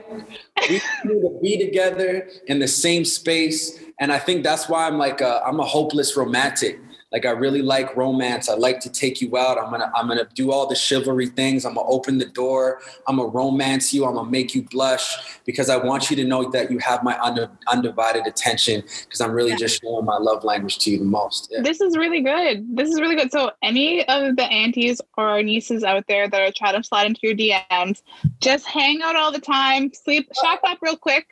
[0.70, 3.78] We need to be together in the same space.
[4.00, 6.80] And I think that's why I'm like a, I'm a hopeless romantic.
[7.12, 8.50] Like I really like romance.
[8.50, 9.58] I like to take you out.
[9.58, 11.66] I'm gonna I'm gonna do all the chivalry things.
[11.66, 12.82] I'm gonna open the door.
[13.08, 14.06] I'm gonna romance you.
[14.06, 17.20] I'm gonna make you blush because I want you to know that you have my
[17.20, 19.58] under, undivided attention because I'm really Yeah.
[19.58, 21.50] just showing my love language to you the most.
[21.52, 21.62] Yeah.
[21.62, 22.76] This is really good.
[22.76, 23.32] This is really good.
[23.32, 27.22] So, any of the aunties or nieces out there that are trying to slide into
[27.24, 28.04] your DMs,
[28.40, 31.28] just hang out all the time, sleep, shack up real quick,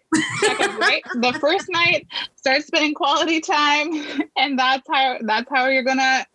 [0.77, 3.91] right the first night, start spending quality time,
[4.38, 6.25] and that's how that's how you're gonna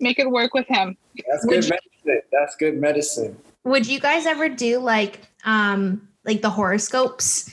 [0.00, 0.96] make it work with him.
[1.30, 2.22] That's Would good you- medicine.
[2.32, 3.36] That's good medicine.
[3.64, 7.50] Would you guys ever do like um like the horoscopes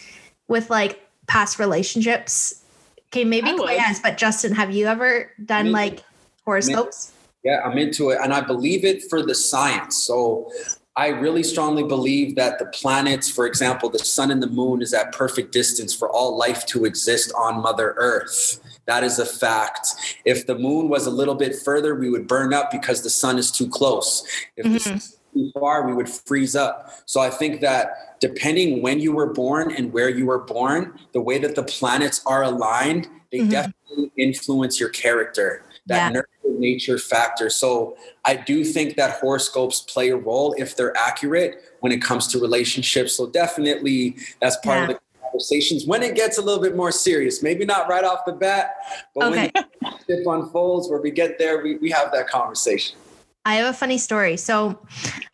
[0.47, 2.63] with like past relationships?
[3.07, 3.61] Okay, maybe I would.
[3.63, 6.03] Clay has, but Justin, have you ever done Me- like
[6.45, 7.11] horoscopes?
[7.43, 8.19] Yeah, I'm into it.
[8.21, 9.97] And I believe it for the science.
[9.97, 10.51] So
[10.97, 14.93] I really strongly believe that the planets, for example, the sun and the moon, is
[14.93, 18.59] at perfect distance for all life to exist on Mother Earth.
[18.87, 19.87] That is a fact.
[20.25, 23.37] If the moon was a little bit further, we would burn up because the sun
[23.37, 24.27] is too close.
[24.57, 26.91] If the sun is too far, we would freeze up.
[27.05, 31.21] So I think that depending when you were born and where you were born, the
[31.21, 33.49] way that the planets are aligned, they Mhm.
[33.49, 35.63] definitely influence your character.
[35.87, 36.09] That Yeah.
[36.09, 36.27] nurture
[36.59, 37.49] nature factor.
[37.49, 42.27] So I do think that horoscopes play a role if they're accurate when it comes
[42.27, 43.15] to relationships.
[43.15, 44.83] So definitely that's part Yeah.
[44.83, 47.41] of the conversations when it gets a little bit more serious.
[47.41, 48.75] Maybe not right off the bat,
[49.15, 49.51] but Okay.
[49.53, 52.95] when the ship unfolds, where we get there, we, we have that conversation.
[53.43, 54.37] I have a funny story.
[54.37, 54.77] So,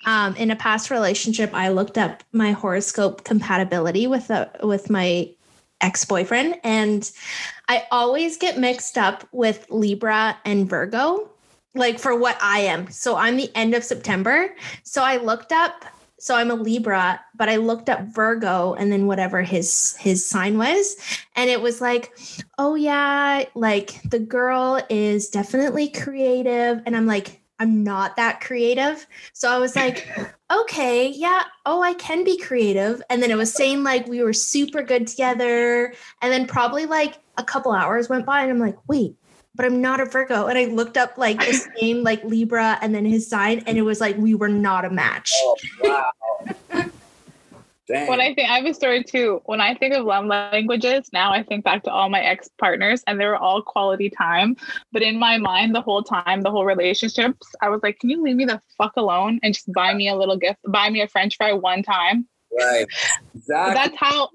[0.06, 5.30] um, in a past relationship, I looked up my horoscope compatibility with a with my
[5.82, 7.12] ex boyfriend, and
[7.68, 11.30] I always get mixed up with Libra and Virgo,
[11.76, 12.90] like for what I am.
[12.90, 14.56] So I'm the end of September.
[14.84, 15.86] So I looked up.
[16.20, 20.58] So I'm a Libra, but I looked up Virgo and then whatever his his sign
[20.58, 20.96] was,
[21.36, 22.18] and it was like,
[22.58, 29.06] oh yeah, like the girl is definitely creative, and I'm like, I'm not that creative.
[29.34, 30.08] So I was like,
[30.52, 33.02] okay, yeah, oh, I can be creative.
[33.10, 35.94] And then it was saying like we were super good together.
[36.22, 39.16] And then probably like a couple hours went by and I'm like, wait,
[39.56, 40.48] but I'm not a Virgo.
[40.48, 43.82] And I looked up like the same like Libra and then his sign, and it
[43.82, 45.32] was like we were not a match.
[45.42, 46.12] Oh, wow.
[47.88, 48.10] Dang.
[48.10, 49.42] When I think I have a story too.
[49.46, 53.02] When I think of love languages, now I think back to all my ex partners,
[53.08, 54.58] and they were all quality time.
[54.92, 58.22] But in my mind, the whole time, the whole relationships, I was like, "Can you
[58.22, 61.08] leave me the fuck alone and just buy me a little gift, buy me a
[61.08, 62.86] French fry one time?" right.
[63.36, 63.74] Exactly.
[63.74, 64.30] that's how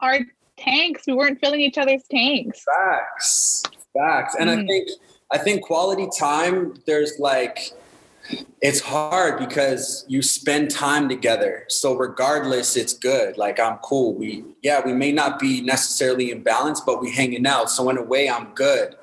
[0.00, 0.18] our
[0.56, 1.04] tanks.
[1.06, 2.64] We weren't filling each other's tanks.
[2.64, 3.62] Facts.
[3.96, 4.34] Facts.
[4.38, 4.66] And I Mhm.
[4.66, 4.88] think
[5.30, 7.72] I think quality time, there's like
[8.60, 11.64] it's hard because you spend time together.
[11.68, 13.36] So regardless, it's good.
[13.38, 14.14] Like I'm cool.
[14.14, 17.70] We yeah, we may not be necessarily in balance, but we hanging out.
[17.70, 18.96] So in a way I'm good.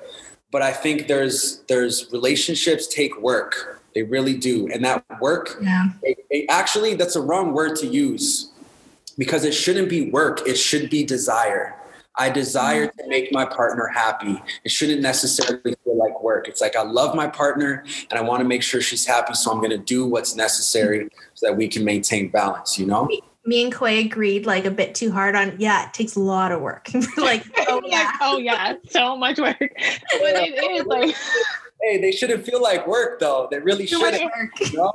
[0.51, 3.81] But I think there's there's relationships take work.
[3.93, 4.67] They really do.
[4.73, 5.87] And that work Yeah.
[6.03, 8.51] it, it- actually that's a wrong word to use
[9.17, 11.75] because it shouldn't be work it should be desire
[12.17, 16.75] i desire to make my partner happy it shouldn't necessarily feel like work it's like
[16.75, 19.69] i love my partner and i want to make sure she's happy so i'm going
[19.69, 23.07] to do what's necessary so that we can maintain balance you know
[23.47, 26.51] Me and Quay agreed like a bit too hard on, yeah, it takes a lot
[26.51, 26.89] of work.
[27.17, 28.11] Like, oh Like, yeah.
[28.21, 29.59] oh yeah, so much work.
[29.59, 31.15] But it is like
[31.83, 34.59] hey they shouldn't feel like work though they really Too shouldn't work.
[34.61, 34.91] you know?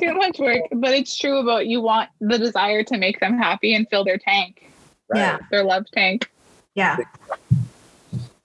[0.00, 0.62] too much work.
[0.72, 4.16] But it's true about you want the desire to make them happy and fill their
[4.16, 4.70] tank,
[5.14, 5.36] Yeah.
[5.50, 6.29] their love tank.
[6.74, 6.96] Yeah.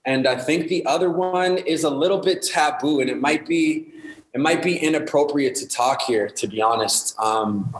[0.04, 3.92] And I think the other one is a little bit taboo, and it might be
[4.34, 7.18] it might be inappropriate to talk here, to be honest.
[7.18, 7.74] Um,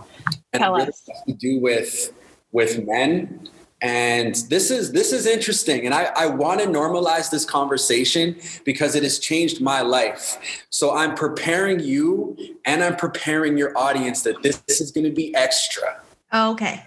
[0.53, 1.03] and Tell it us.
[1.09, 2.13] has to do with
[2.53, 3.49] with men
[3.83, 5.85] And this is this is interesting.
[5.85, 10.39] And I, I want to normalize this conversation because it has changed my life.
[10.71, 15.13] So I'm preparing you and I'm preparing your audience that this, this is going to
[15.13, 16.01] be extra.
[16.33, 16.85] Oh, okay.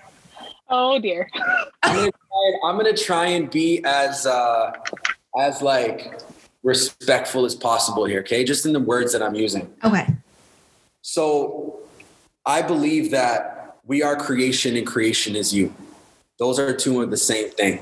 [0.69, 1.29] Oh dear.
[1.83, 4.71] I'm gonna try, I'm gonna try and be as uh,
[5.37, 6.19] as like
[6.63, 8.19] respectful as possible here.
[8.21, 9.73] Okay, just in the words that I'm using.
[9.83, 10.07] Okay.
[11.01, 11.79] So
[12.45, 15.73] I believe that we are creation and creation is you.
[16.37, 17.79] Those are two of the same thing,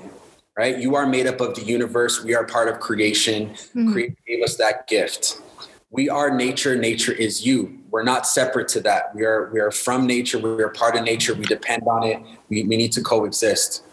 [0.58, 0.78] right?
[0.78, 2.24] You are made up of the universe.
[2.24, 3.50] We are part of creation.
[3.76, 3.92] Mhm.
[3.92, 5.42] Creation gave us that gift.
[5.90, 6.76] We are nature.
[6.76, 7.80] Nature is you.
[7.90, 9.16] We're not separate to that.
[9.16, 10.38] We are we are from nature.
[10.38, 11.34] We are part of nature.
[11.34, 12.22] We depend on it.
[12.50, 13.84] We, we need to coexist.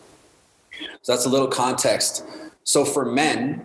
[1.03, 2.25] So that's a little context.
[2.65, 3.65] So for men,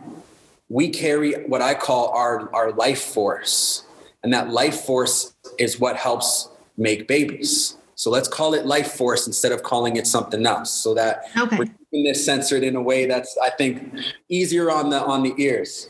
[0.69, 3.83] we carry what I call our, our life force.
[4.23, 7.77] And that life force is what helps make babies.
[7.95, 10.71] So let's call it life force instead of calling it something else.
[10.71, 11.57] So that Okay.
[11.57, 13.91] we're keeping this censored in a way that's I think
[14.29, 15.89] easier on the on the ears.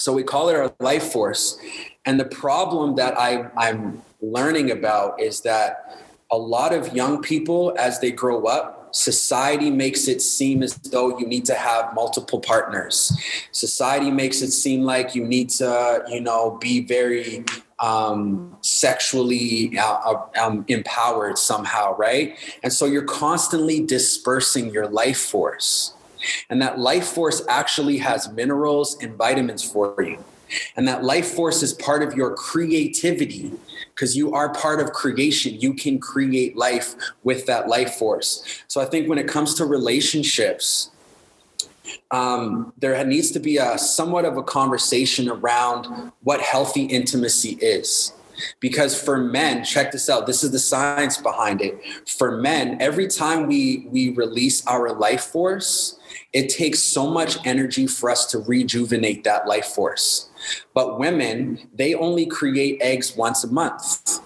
[0.00, 1.58] So we call it our life force.
[2.06, 7.74] And the problem that I, I'm learning about is that a lot of young people,
[7.78, 12.40] as they grow up, society makes it seem as though you need to have multiple
[12.40, 13.12] partners.
[13.52, 17.44] Society makes it seem like you need to, you know, be very
[17.78, 22.38] um, sexually uh, um, empowered somehow, right?
[22.62, 25.94] And so you're constantly dispersing your life force.
[26.48, 30.22] And that life force actually has minerals and vitamins for you.
[30.76, 33.52] And that life force is part of your creativity
[33.94, 35.60] because you are part of creation.
[35.60, 38.62] You can create life with that life force.
[38.66, 40.90] So I think when it comes to relationships,
[42.10, 48.12] um, there needs to be a somewhat of a conversation around what healthy intimacy is.
[48.58, 50.26] Because for men, check this out.
[50.26, 51.78] This is the science behind it.
[52.08, 55.98] For men, every time we we release our life force,
[56.32, 60.30] it takes so much energy for us to rejuvenate that life force.
[60.74, 64.20] But women, they only create eggs once a month.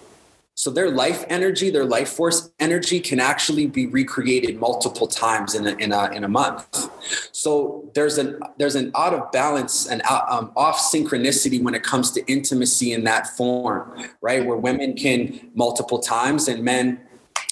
[0.57, 5.67] So their life energy, their life force energy can actually be recreated multiple times in
[5.67, 6.89] a, in a, in a month.
[7.33, 12.13] So there's an there's an out of balance and um, off synchronicity when it comes
[12.13, 14.47] to intimacy in that form, right?
[14.47, 17.01] Where women can multiple times and men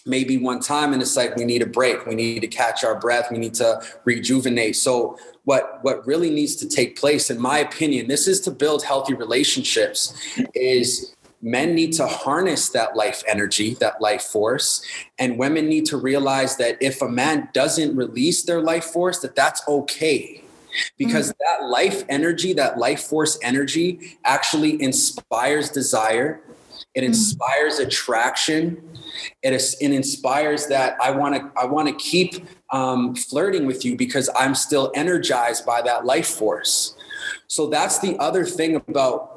[0.07, 2.99] maybe one time and it's like we need a break we need to catch our
[2.99, 4.77] breath we need to rejuvenate.
[4.77, 8.85] So what what really needs to take place in my opinion this is to build
[8.85, 10.15] healthy relationships
[10.55, 14.87] is men need to harness that life energy that life force
[15.19, 19.35] and women need to realize that if a man doesn't release their life force that
[19.35, 20.39] that's okay.
[20.97, 21.35] Because mm.
[21.41, 26.41] that life energy that life force energy actually inspires desire.
[26.95, 27.07] It mm.
[27.07, 28.83] inspires attraction
[29.43, 33.97] it, it inspires that i want to i want to keep um, flirting with you
[33.97, 36.97] because i'm still energized by that life force.
[37.47, 39.32] So that's the other thing about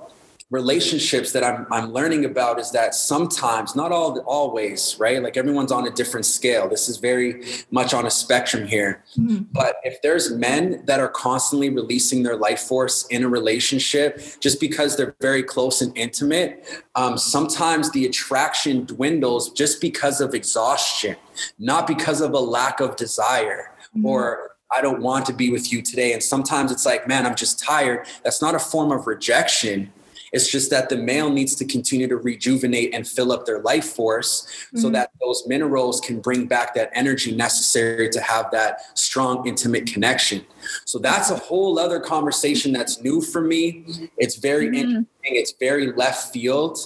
[0.51, 5.71] relationships that I'm, I'm learning about is that sometimes not all always right like everyone's
[5.71, 9.47] on a different scale this is very much on a spectrum here Mhm.
[9.51, 14.59] but if there's men that are constantly releasing their life force in a relationship just
[14.59, 21.15] because they're very close and intimate um, sometimes the attraction dwindles just because of exhaustion
[21.57, 23.71] not because of a lack of desire
[24.03, 26.11] or I don't want to be with you today.
[26.11, 28.07] And sometimes it's like, man, I'm just tired.
[28.23, 29.93] That's not a form of rejection.
[30.35, 33.85] It's just that the male needs to continue to rejuvenate and fill up their life
[33.93, 34.93] force so Mhm.
[34.93, 40.45] that those minerals can bring back that energy necessary to have that strong, intimate connection.
[40.83, 43.85] So that's a whole other conversation that's new for me.
[44.17, 44.75] It's very Mhm.
[44.75, 45.05] interesting.
[45.23, 46.79] It's very left field.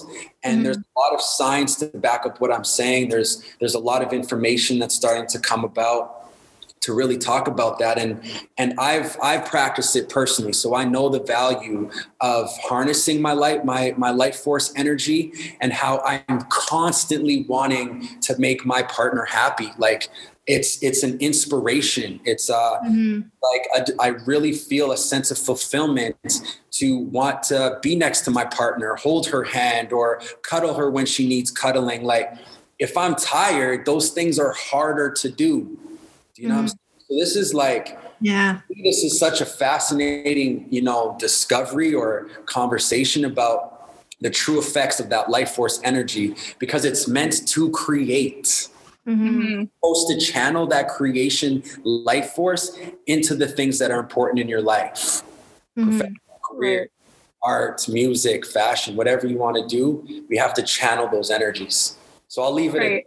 [0.44, 0.64] And Mhm.
[0.64, 3.08] there's a lot of science to back up what I'm saying.
[3.08, 6.19] There's there's a lot of information that's starting to come about
[6.80, 7.98] to really talk about that.
[7.98, 8.20] And
[8.56, 10.52] and I've I've practiced it personally.
[10.52, 15.72] So I know the value of harnessing my light my my life force energy and
[15.72, 19.70] how I'm constantly wanting to make my partner happy.
[19.78, 20.08] Like
[20.46, 22.20] it's it's an inspiration.
[22.24, 23.30] It's uh Mhm.
[23.42, 23.68] like
[24.00, 26.16] I, I really feel a sense of fulfillment
[26.72, 31.04] to want to be next to my partner hold her hand or cuddle her when
[31.04, 32.04] she needs cuddling.
[32.04, 32.32] Like
[32.78, 35.78] if i'm tired those things are harder to do
[36.40, 36.78] you know what I'm saying?
[37.08, 38.60] so this is like Yeah.
[38.84, 43.58] this is such a fascinating you know discovery or conversation about
[44.20, 48.68] the true effects of that life force energy because it's meant to create
[49.06, 49.30] Mhm.
[49.30, 49.68] Mhm.
[49.76, 52.76] supposed to channel that creation life force
[53.06, 55.22] into the things that are important in your life
[55.78, 56.14] Mhm.
[56.48, 56.88] career
[57.42, 59.82] art music fashion whatever you want to do
[60.28, 61.96] we have to channel those energies
[62.28, 63.04] so i'll leave it Right.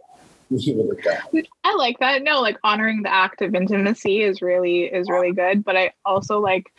[0.54, 1.46] At leave it at.
[1.64, 2.22] I like that.
[2.22, 5.64] No, like honoring the act of intimacy is really is really good.
[5.64, 6.72] But I also like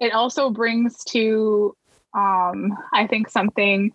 [0.00, 1.76] it also brings to
[2.14, 3.92] um I think something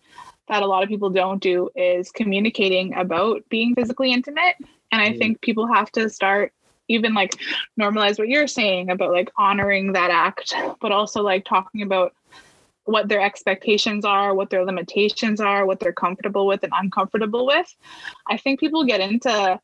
[0.50, 4.56] that a lot of people don't do is communicating about being physically intimate.
[4.92, 5.18] And I Mm.
[5.18, 6.52] think people have to start
[6.90, 7.32] even like
[7.80, 12.14] normalize what you're saying about like honoring that act, but also like talking about
[12.86, 17.74] what their expectations are, what their limitations are, what they're comfortable with and uncomfortable with.
[18.30, 19.60] I think people get into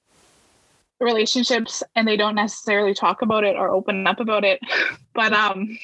[1.00, 4.60] relationships and they don't necessarily talk about it or open up about it.
[5.16, 5.78] But um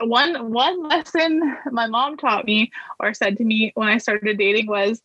[0.00, 4.66] one one lesson my mom taught me or said to me when I started dating
[4.66, 5.00] was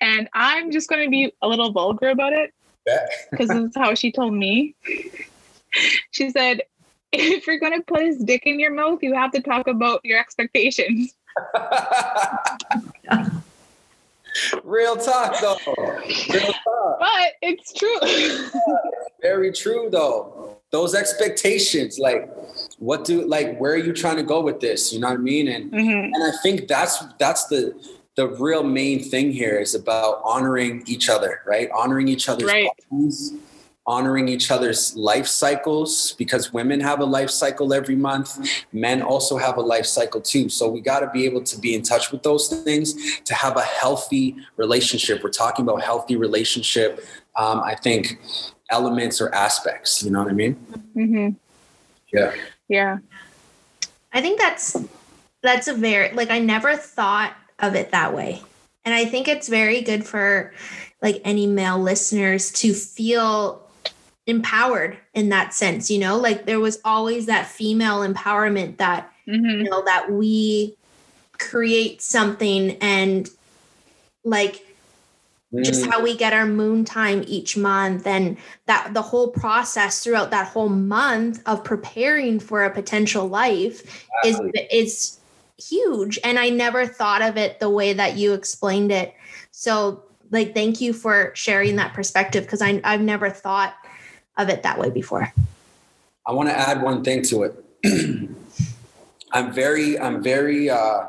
[0.00, 2.52] and I'm just going to be a little vulgar about it
[3.30, 4.74] because this is how she told me.
[6.10, 6.62] She said,
[7.18, 10.00] if you're going to put his dick in your mouth, you have to talk about
[10.04, 11.14] your expectations.
[14.64, 15.58] Real talk, though.
[16.32, 16.98] Real talk.
[17.00, 17.98] But it's true.
[19.22, 20.58] Very true, though.
[20.70, 22.28] Those expectations, like,
[22.78, 23.58] what do like?
[23.58, 24.92] Where are you trying to go with this?
[24.92, 25.46] You know what I mean?
[25.48, 26.10] And Mhm.
[26.12, 27.74] and I think that's that's the
[28.16, 31.68] the real main thing here is about honoring each other, right?
[31.70, 32.68] Honoring each other's Right.
[32.90, 33.32] bodies,
[33.86, 38.38] honoring each other's life cycles because women have a life cycle every month.
[38.72, 40.48] Men also have a life cycle too.
[40.48, 43.56] So we got to be able to be in touch with those things to have
[43.56, 45.22] a healthy relationship.
[45.22, 47.04] We're talking about healthy relationship.
[47.36, 48.18] Um, I think
[48.70, 50.02] elements or aspects.
[50.02, 50.54] You know what I mean?
[50.96, 51.36] Mhm.
[52.12, 52.32] Yeah.
[52.68, 52.98] Yeah.
[54.12, 54.76] I think that's
[55.42, 58.40] that's a very like I never thought of it that way.
[58.86, 60.52] And I think it's very good for
[61.02, 63.63] like any male listeners to feel
[64.26, 66.16] empowered in that sense, you know?
[66.16, 69.64] Like there was always that female empowerment that Mhm.
[69.64, 70.76] you know that we
[71.38, 73.28] create something and
[74.24, 74.64] like
[75.62, 75.90] just Mm.
[75.90, 80.48] how we get our moon time each month and that the whole process throughout that
[80.48, 85.18] whole month of preparing for a potential life is is
[85.58, 89.14] huge and i never thought of it the way that you explained it
[89.52, 90.02] so
[90.32, 93.74] like thank you for sharing that perspective because i i've never thought
[94.36, 95.32] of it that way before
[96.26, 97.64] I want to add one thing to it.
[99.32, 101.06] I'm very, I'm very, uh,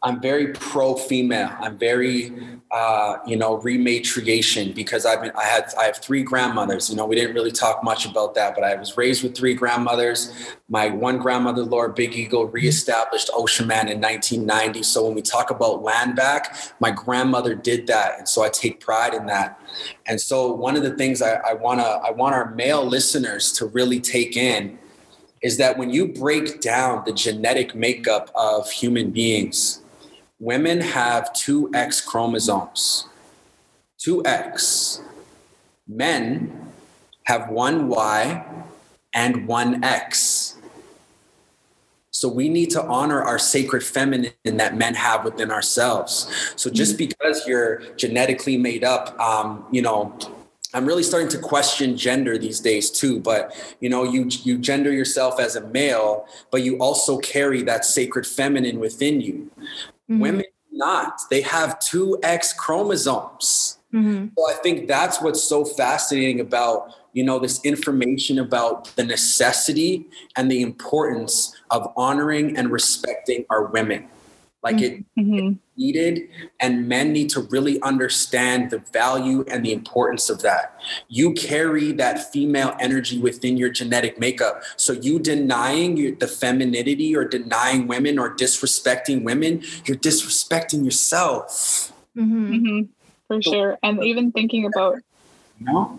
[0.00, 1.50] I'm very pro female.
[1.58, 2.32] I'm very,
[2.70, 6.88] uh, you know, rematriation because I've been, I had, I have three grandmothers.
[6.88, 9.54] You know, we didn't really talk much about that, but I was raised with three
[9.54, 10.32] grandmothers.
[10.68, 14.84] My one grandmother, Laura Big Eagle, reestablished Ocean Man in 1990.
[14.84, 18.78] So when we talk about land back, my grandmother did that, and so I take
[18.78, 19.60] pride in that.
[20.06, 23.66] And so one of the things I, I wanna, I want our male listeners to
[23.66, 24.78] really take in
[25.42, 29.82] is that when you break down the genetic makeup of human beings,
[30.38, 33.06] women have two X chromosomes.
[33.98, 35.02] Two X.
[35.86, 36.72] Men
[37.24, 38.44] have one Y
[39.14, 40.56] and one X.
[42.10, 46.52] So we need to honor our sacred feminine that men have within ourselves.
[46.56, 50.18] So just because you're genetically made up, um, you know,
[50.74, 53.20] I'm really starting to question gender these days too.
[53.20, 57.84] But you know, you you gender yourself as a male, but you also carry that
[57.84, 59.50] sacred feminine within you.
[60.10, 60.20] Mhm.
[60.20, 61.20] Women not.
[61.30, 63.78] They have two X chromosomes.
[63.92, 64.30] Mhm.
[64.38, 70.06] So I think that's what's so fascinating about you know this information about the necessity
[70.36, 74.06] and the importance of honoring and respecting our women.
[74.62, 75.58] Like it Mhm.
[75.78, 76.28] Needed,
[76.60, 80.78] and men need to really understand the value and the importance of that.
[81.08, 84.62] You carry that female energy within your genetic makeup.
[84.76, 91.92] So you denying the femininity or denying women or disrespecting women, you're disrespecting yourself.
[92.16, 92.60] Mhm.
[92.60, 92.88] Mhm.
[93.28, 93.78] For sure.
[93.82, 94.96] And even thinking about
[95.60, 95.98] You know?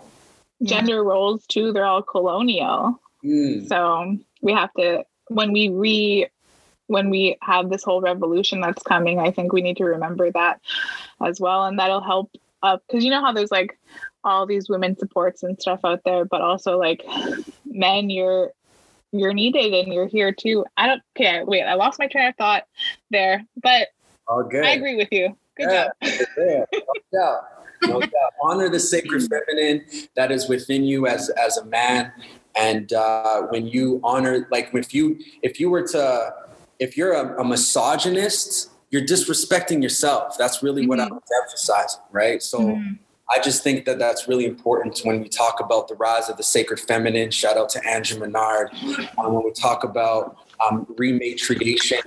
[0.62, 3.00] gender roles too, they're all colonial.
[3.24, 3.68] Mm.
[3.68, 6.26] So we have to when we re
[6.90, 10.60] when we have this whole revolution that's coming, I think we need to remember that
[11.24, 11.64] as well.
[11.64, 12.32] And that'll help
[12.62, 13.78] up because you know how there's like
[14.24, 17.04] all these women supports and stuff out there, but also like
[17.64, 18.50] men, you're
[19.12, 20.64] you're needed and you're here too.
[20.76, 22.64] I don't okay, wait, I lost my train of thought
[23.10, 23.88] there, but.
[24.28, 25.36] I agree with you.
[25.56, 25.84] Good Yeah.
[25.84, 25.92] job.
[26.36, 27.42] Yeah, no doubt.
[27.82, 28.32] No doubt.
[28.42, 29.84] Honor the sacred feminine
[30.14, 32.12] that is within you as as a man.
[32.56, 36.34] And uh, when you honor, like if you if you were to
[36.80, 40.36] if you're a, a misogynist, you're disrespecting yourself.
[40.36, 41.12] That's really what I Mhm.
[41.12, 42.42] was emphasizing, right?
[42.42, 42.58] So.
[42.58, 42.98] Mhm.
[43.32, 46.42] I just think that that's really important when we talk about the rise of the
[46.42, 47.30] sacred feminine.
[47.30, 48.70] Shout out to Andrea Menard.
[49.18, 50.36] Um, when we talk about
[50.68, 52.00] um, rematriation,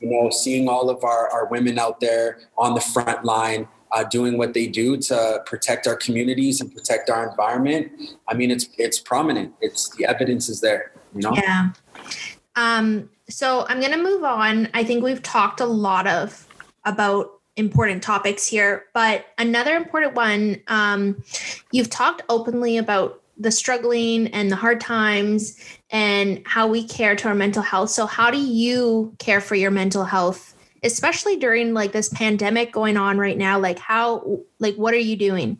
[0.00, 4.04] you know, seeing all of our, our women out there on the front line, uh,
[4.04, 7.92] doing what they do to protect our communities and protect our environment,
[8.26, 9.52] I mean, it's it's prominent.
[9.60, 10.92] It's the evidence is there.
[11.14, 11.32] You know.
[11.34, 11.72] Yeah.
[12.56, 14.68] Um, so I'm gonna move on.
[14.74, 16.46] I think we've talked a lot of
[16.84, 20.60] about important topics here, but another important one.
[20.68, 21.22] Um,
[21.72, 25.58] you've talked openly about the struggling and the hard times
[25.90, 27.90] and how we care to our mental health.
[27.90, 32.96] So how do you care for your mental health, especially during like this pandemic going
[32.96, 33.58] on right now?
[33.58, 35.58] Like how like what are you doing?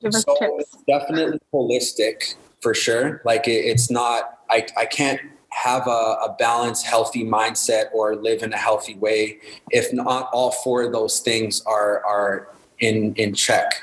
[0.00, 0.76] Give us so tips.
[0.86, 3.20] definitely holistic for sure.
[3.24, 4.38] Like it, it's not.
[4.50, 5.20] I I can't
[5.52, 9.38] have a, a balanced, healthy mindset or live in a healthy way
[9.70, 12.48] if not all four of those things are are
[12.78, 13.82] in in check.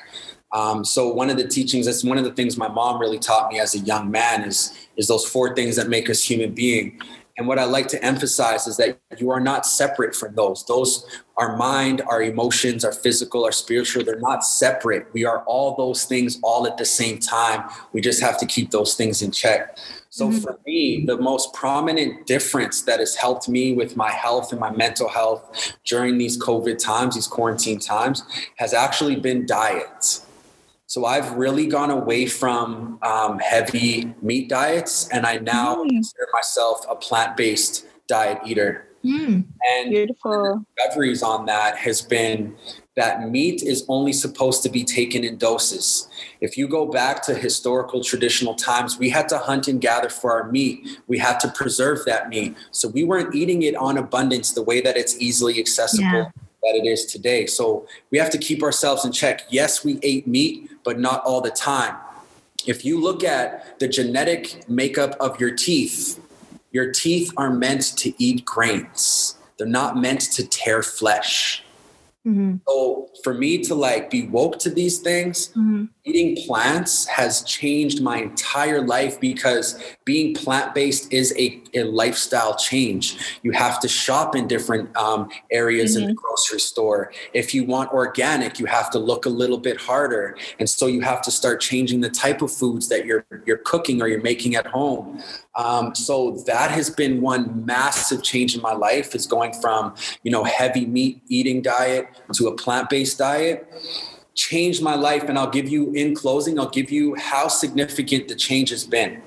[0.51, 3.51] Um, so one of the teachings, that's one of the things my mom really taught
[3.51, 6.99] me as a young man is is those four things that make us human being.
[7.37, 10.65] And what I like to emphasize is that you are not separate from those.
[10.65, 11.05] Those
[11.37, 15.07] our mind, our emotions, our physical, our spiritual, they're not separate.
[15.13, 17.69] We are all those things all at the same time.
[17.93, 19.77] We just have to keep those things in check.
[20.19, 20.39] So mm-hmm.
[20.39, 24.69] for me, the most prominent difference that has helped me with my health and my
[24.69, 28.23] mental health during these COVID times, these quarantine times,
[28.57, 30.19] has actually been diet.
[30.87, 35.89] So I've really gone away from um, heavy meat diets, and I now mm.
[35.89, 38.89] consider myself a plant-based diet eater.
[39.05, 39.45] Mm.
[39.71, 42.57] And beautiful discoveries on that has been
[42.99, 46.07] that meat is only supposed to be taken in doses.
[46.41, 50.31] If you go back to historical traditional times, we had to hunt and gather for
[50.31, 50.99] our meat.
[51.07, 52.55] We had to preserve that meat.
[52.71, 56.03] So we weren't eating it on abundance the way that it's easily accessible.
[56.03, 56.31] Yeah
[56.61, 57.45] that it is today.
[57.45, 59.43] So we have to keep ourselves in check.
[59.49, 61.95] Yes, we ate meat, but not all the time.
[62.67, 66.19] If you look at the genetic makeup of your teeth,
[66.71, 69.37] your teeth are meant to eat grains.
[69.57, 71.63] They're not meant to tear flesh.
[72.29, 72.55] Mm-hmm.
[72.67, 75.85] So for me to like be woke to these things, mm-hmm.
[76.09, 82.55] Eating plants has changed my entire life because being plant based is a, a, lifestyle
[82.55, 83.17] change.
[83.43, 86.01] You have to shop in different um, areas mm-hmm.
[86.01, 86.25] in the mm-hmm.
[86.25, 87.11] grocery store.
[87.33, 91.01] If you want organic, you have to look a little bit harder, and so you
[91.01, 94.55] have to start changing the type of foods that you're you're cooking or you're making
[94.55, 95.21] at home.
[95.55, 99.93] Um, so that has been one massive change in my life is going from,
[100.23, 103.67] you know, heavy meat eating diet to a plant-based diet
[104.39, 105.23] changed my life.
[105.23, 109.21] And I'll give you in closing, I'll give you how significant the change has been.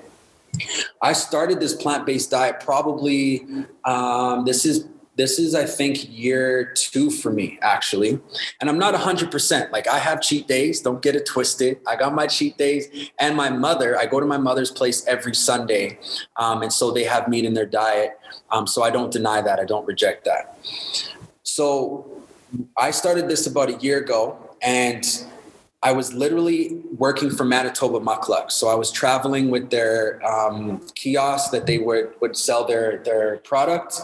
[1.01, 3.45] I started this plant-based diet probably,
[3.85, 8.19] um, this is this is i think year two for me actually.
[8.59, 10.81] And i'm not 100% like i have cheat days.
[10.81, 11.79] Don't get it twisted.
[11.87, 13.11] I got my cheat days.
[13.19, 15.99] And my mother i go to my mother's place every sunday
[16.37, 18.19] um, and so they have meat in their diet.
[18.49, 19.59] Um, so i don't deny that.
[19.59, 20.57] I don't reject that.
[21.43, 21.63] So
[22.75, 25.25] i started this about a year ago and
[25.83, 28.51] I was literally working for Manitobah Mukluk.
[28.51, 33.37] So I was traveling with their um, kiosk that they would, would sell their, their
[33.39, 34.01] product.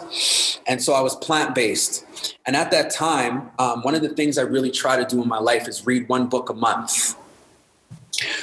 [0.68, 2.36] And so I was plant based.
[2.46, 5.30] And at that time, um, one of the things I really try to do in
[5.30, 7.16] my life is read one book a month.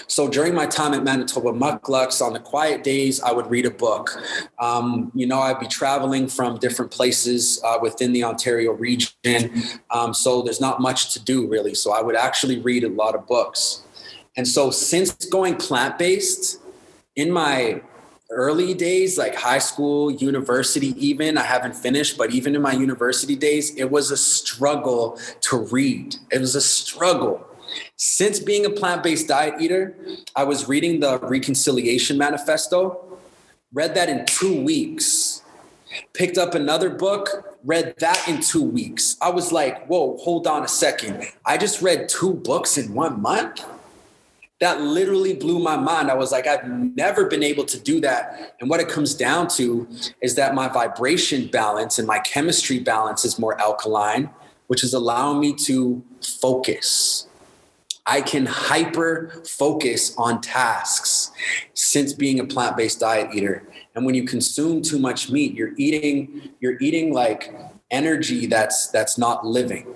[0.07, 3.71] So during my time at Manitobah Mukluks, on the quiet days, I would read a
[3.71, 4.23] book.
[4.59, 9.53] Um, you know, I'd be traveling from different places uh, within the Ontario region.
[9.91, 11.75] Um, so there's not much to do really.
[11.75, 13.83] So I would actually read a lot of books.
[14.37, 16.61] And so since going plant based,
[17.15, 17.81] in my
[18.31, 23.37] early days, like high school, university, even, I haven't finished, but even in my university
[23.37, 26.17] days, it was a struggle to read.
[26.31, 27.47] It was a struggle
[27.97, 29.97] since being a plant based diet eater,
[30.35, 33.19] I was reading the Reconciliation Manifesto,
[33.73, 35.43] read that in two weeks.
[36.13, 39.17] Picked up another book, read that in two weeks.
[39.21, 41.25] I was like, whoa, hold on a second.
[41.45, 43.65] I just read two books in one month?
[44.61, 46.11] That literally blew my mind.
[46.11, 48.57] I was like, I've never been able to do that.
[48.61, 49.87] And what it comes down to
[50.23, 54.31] is that my vibration balance and my chemistry balance is more alkaline,
[54.69, 57.26] which is allowing me to focus
[58.07, 61.33] I can hyper focus on tasks
[61.75, 63.65] since being a plant-based diet eater.
[63.95, 67.55] And when you consume too much meat, you're eating you're eating like
[67.91, 69.87] energy that's that's not living.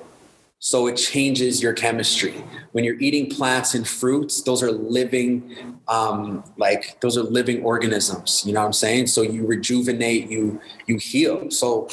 [0.62, 2.34] So it changes your chemistry.
[2.72, 8.44] When you're eating plants and fruits, those are living, um, like those are living organisms.
[8.44, 9.06] You know what I'm saying?
[9.06, 11.50] So you rejuvenate, you you heal.
[11.50, 11.88] So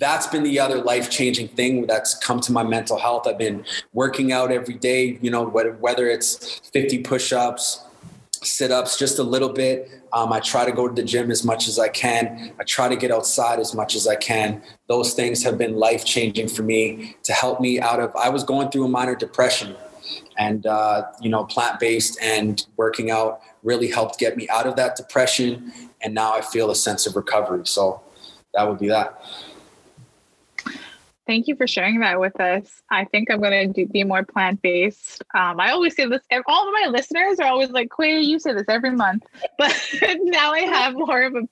[0.00, 3.26] that's been the other life changing thing that's come to my mental health.
[3.26, 7.84] I've been working out every day, you know, whether, it's 50 push ups,
[8.32, 9.90] sit ups just a little bit.
[10.14, 12.52] Um, I try to go to the gym as much as I can.
[12.58, 14.62] I try to get outside as much as I can.
[14.88, 18.16] Those things have been life changing for me to help me out of.
[18.16, 19.76] I was going through a minor depression,
[20.38, 24.74] and uh, you know, plant based and working out really helped get me out of
[24.76, 25.72] that depression.
[26.00, 27.66] And now I feel a sense of recovery.
[27.66, 28.00] So
[28.54, 29.22] that would be that.
[31.30, 32.82] Thank you for sharing that with us.
[32.90, 35.22] I think I'm going to be more plant based.
[35.32, 38.40] Um, I always say this, and all of my listeners are always like, Quay, you
[38.40, 39.24] say this every month,
[39.58, 39.72] but
[40.24, 41.42] now I have more of a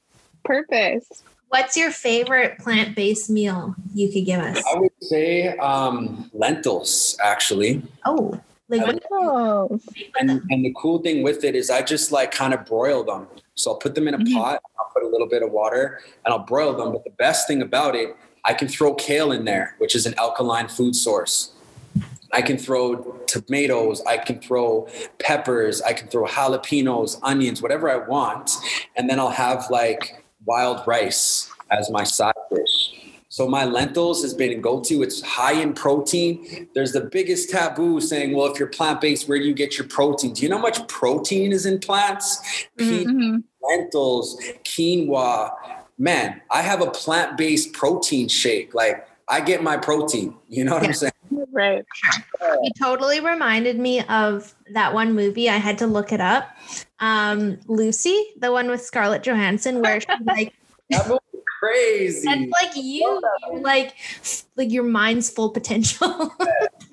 [0.45, 1.23] purpose.
[1.51, 4.61] What's your favorite plant based meal you could give us?
[4.75, 7.81] I would say um, lentils, actually.
[8.05, 8.37] Oh,
[8.69, 9.89] like lentils.
[10.19, 13.29] And, and the cool thing with it is I just like kind of broil them.
[13.55, 14.35] So I'll put them in a mm-hmm.
[14.35, 16.91] pot, I'll put a little bit of water, and I'll broil them.
[16.91, 20.15] But the best thing about it I can throw kale in there, which is an
[20.19, 21.53] alkaline food source.
[22.33, 24.87] I can throw tomatoes, I can throw
[25.19, 28.51] peppers, I can throw jalapenos, onions, whatever I want.
[28.97, 32.95] And then I'll have like wild rice as my side dish.
[33.31, 35.03] So my lentils has been a go to.
[35.03, 36.69] It's high in protein.
[36.75, 39.87] There's the biggest taboo saying, well, if you're plant based, where do you get your
[39.87, 40.33] protein?
[40.33, 42.67] Do you know how much protein is in plants?
[42.79, 43.39] Mm-hmm.
[43.63, 45.53] Lentils, quinoa,
[45.99, 48.75] man, I have a plant based protein shake.
[48.75, 50.35] Like I get my protein.
[50.49, 50.89] You know what yeah.
[50.89, 51.13] I'm saying?
[51.51, 51.85] Right.
[52.41, 55.51] You totally reminded me of that one movie.
[55.51, 56.57] I had to look it up.
[57.01, 60.55] Um, Lucy, the one with Scarlett Johansson, where she's like,
[60.91, 61.21] that
[61.59, 62.25] crazy.
[62.25, 63.23] That's like you,
[63.61, 63.95] like
[64.57, 66.33] like your mind's full potential.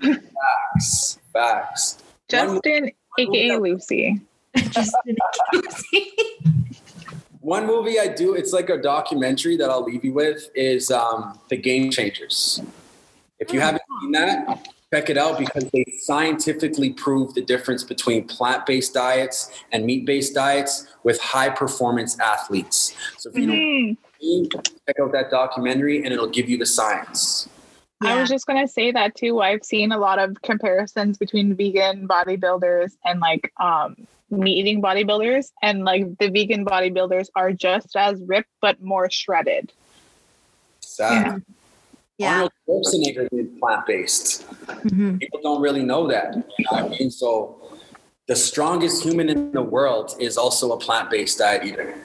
[0.01, 2.03] facts, facts.
[2.27, 4.19] Justin, one, aka Lucy.
[4.55, 5.15] Justin,
[5.53, 6.11] Lucy.
[7.45, 11.39] One movie I do, it's like a documentary that I'll leave you with, is um,
[11.47, 12.59] The Game Changers.
[13.37, 18.27] If you haven't seen that, check it out because they scientifically prove the difference between
[18.27, 22.95] plant based diets and meat based diets with high performance athletes.
[23.19, 24.59] So if you mm-hmm.
[24.87, 27.47] check out that documentary and it'll give you the science.
[28.05, 28.13] Yeah.
[28.13, 29.41] I was just gonna say that too.
[29.41, 35.51] I've seen a lot of comparisons between vegan bodybuilders and like um, meat eating bodybuilders
[35.61, 39.71] and like the vegan bodybuilders are just as ripped but more shredded.
[40.79, 41.43] Sad.
[42.17, 42.33] Yeah.
[42.33, 44.47] Arnold Schwarzenegger did plant based.
[44.65, 45.17] Mm-hmm.
[45.17, 46.35] People don't really know that.
[46.35, 47.11] You know what I mean?
[47.11, 47.77] So
[48.27, 51.95] the strongest human in the world is also a plant based diet eater.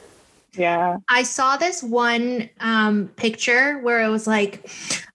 [0.54, 0.96] Yeah.
[1.08, 4.68] I saw this one um, picture where it was like,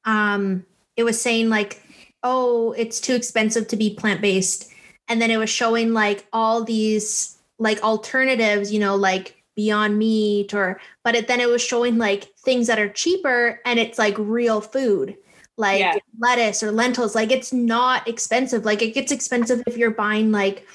[0.06, 0.66] um,
[0.98, 1.82] it was saying like,
[2.24, 4.72] oh, it's too expensive to be plant based
[5.08, 10.54] and then it was showing like all these like alternatives you know like beyond meat
[10.54, 14.16] or but it then it was showing like things that are cheaper and it's like
[14.18, 15.16] real food
[15.58, 15.96] like yeah.
[16.20, 17.16] lettuce or lentils.
[17.16, 18.66] Like it's not expensive.
[18.66, 20.68] Like it gets expensive if you're buying like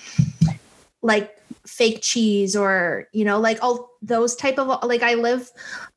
[1.02, 5.50] like fake cheese or you know like all those type of like i live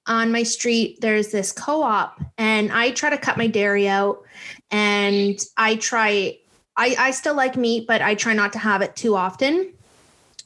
[0.08, 4.22] on my street there's this co-op and i try to cut my dairy out
[4.72, 6.38] and i try
[6.76, 9.74] I, I still like meat, but I try not to have it too often.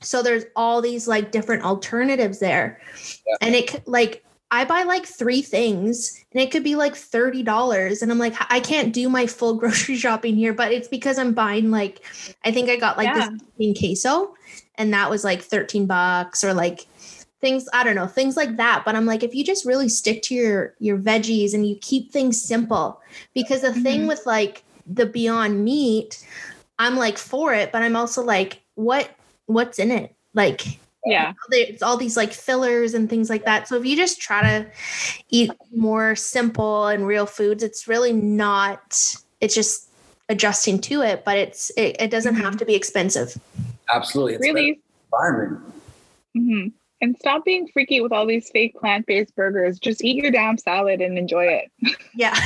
[0.01, 2.80] So there's all these like different alternatives there.
[3.26, 3.36] Yeah.
[3.41, 8.01] And it like I buy like three things and it could be like $30.
[8.01, 11.34] And I'm like, I can't do my full grocery shopping here, but it's because I'm
[11.34, 12.01] buying like,
[12.45, 13.30] I think I got like yeah.
[13.30, 14.34] this in queso
[14.76, 16.86] and that was like 13 bucks or like
[17.41, 18.83] things, I don't know, things like that.
[18.85, 22.11] But I'm like, if you just really stick to your, your veggies and you keep
[22.11, 23.01] things simple,
[23.33, 23.83] because the mm-hmm.
[23.83, 26.25] thing with like the Beyond Meat,
[26.79, 29.09] I'm like for it, but I'm also like, what
[29.45, 30.15] what's in it?
[30.33, 34.19] Like yeah it's all these like fillers and things like that so if you just
[34.19, 34.69] try to
[35.29, 39.89] eat more simple and real foods it's really not it's just
[40.29, 42.43] adjusting to it but it's it, it doesn't mm-hmm.
[42.43, 43.38] have to be expensive
[43.93, 45.73] absolutely it's really environment
[46.35, 46.67] mm-hmm.
[47.01, 51.01] And stop being freaky with all these fake plant-based burgers just eat your damn salad
[51.01, 51.71] and enjoy it
[52.15, 52.37] yeah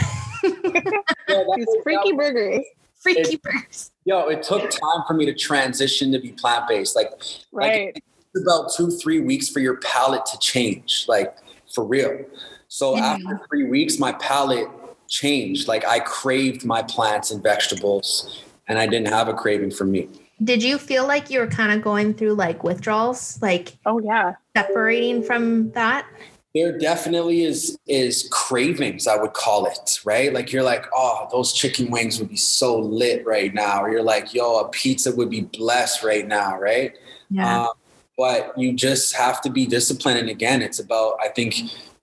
[0.43, 2.65] yeah, These freaky burgers.
[2.99, 3.91] Freaky it, burgers.
[4.05, 6.95] Yo, it took time for me to transition to be plant based.
[6.95, 7.11] Like,
[7.51, 7.93] right.
[7.95, 8.03] Like
[8.41, 11.35] about two, three weeks for your palate to change, like
[11.73, 12.25] for real.
[12.67, 13.03] So mm-hmm.
[13.03, 14.67] after three weeks, my palate
[15.07, 15.67] changed.
[15.67, 20.09] Like I craved my plants and vegetables, and I didn't have a craving for meat.
[20.43, 24.33] Did you feel like you were kind of going through like withdrawals, like oh yeah,
[24.55, 26.05] separating from that?
[26.53, 30.33] there definitely is is cravings i would call it right?
[30.33, 33.83] Like you're like oh those chicken wings would be so lit right now.
[33.83, 36.93] Or you're like yo a pizza would be blessed right now right?
[37.29, 37.63] Yeah.
[37.63, 37.69] Um,
[38.17, 41.55] but you just have to be disciplined and again it's about i think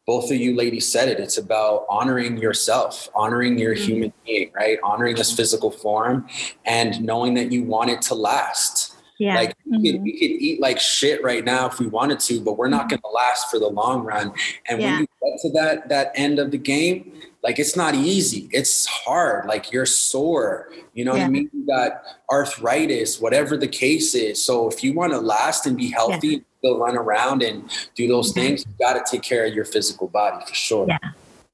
[0.09, 3.85] both of you ladies said it it's about honoring yourself honoring your mm-hmm.
[3.85, 6.27] human being right honoring this physical form
[6.65, 9.35] and knowing that you want it to last Yeah.
[9.35, 10.05] Like we, could, Mhm.
[10.05, 13.01] we could eat like shit right now if we wanted to, but we're not going
[13.01, 14.33] to last for the long run.
[14.69, 14.91] And Yeah.
[14.93, 18.49] when you get to that that end of the game, like it's not easy.
[18.53, 19.47] It's hard.
[19.47, 20.71] Like you're sore.
[20.95, 21.51] You know what I mean?
[21.53, 24.45] You got arthritis, whatever the case is.
[24.45, 28.09] So if you want to last and be healthy, and still run around and do
[28.09, 30.87] those things, you got to take care of your physical body for sure.
[30.89, 30.99] Yeah.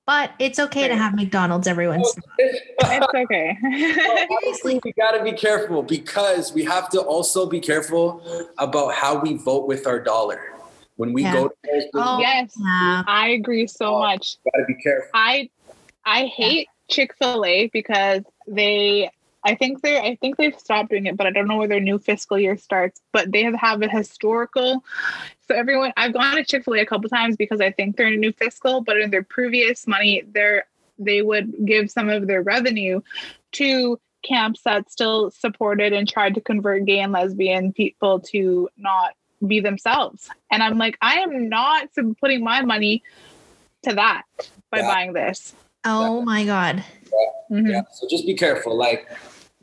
[0.07, 3.57] But it's okay to have McDonald's every once in a It's okay.
[4.31, 8.23] Honestly, we got to be careful because we have to also be careful
[8.59, 10.51] about how we vote with our dollar.
[10.97, 11.33] When we Yeah.
[11.33, 12.19] go to those Oh.
[12.21, 13.03] yes, Yeah.
[13.07, 14.37] I agree so oh, much.
[14.45, 15.09] got to be careful.
[15.15, 15.49] I
[16.05, 19.11] I hate Chick-fil-A because they
[19.45, 21.81] I think they're I think they've stopped doing it, but I don't know where their
[21.81, 23.01] new fiscal year starts.
[23.13, 24.85] But they have, have a historical
[25.47, 28.19] so everyone I've gone to Chick-fil-A a couple times because I think they're in a
[28.19, 30.65] new fiscal, but in their previous money, they're
[30.99, 33.01] they would give some of their revenue
[33.53, 39.15] to camps that still supported and tried to convert gay and lesbian people to not
[39.47, 40.31] be themselves.
[40.51, 41.89] And I'm like, I am not
[42.21, 43.03] putting my money
[43.83, 44.23] to that
[44.71, 44.87] by Yeah.
[44.87, 45.55] buying this.
[45.85, 46.83] Oh my God.
[47.51, 47.71] Mhm.
[47.71, 47.83] Yeah.
[47.93, 48.75] So just be careful.
[48.75, 49.07] Like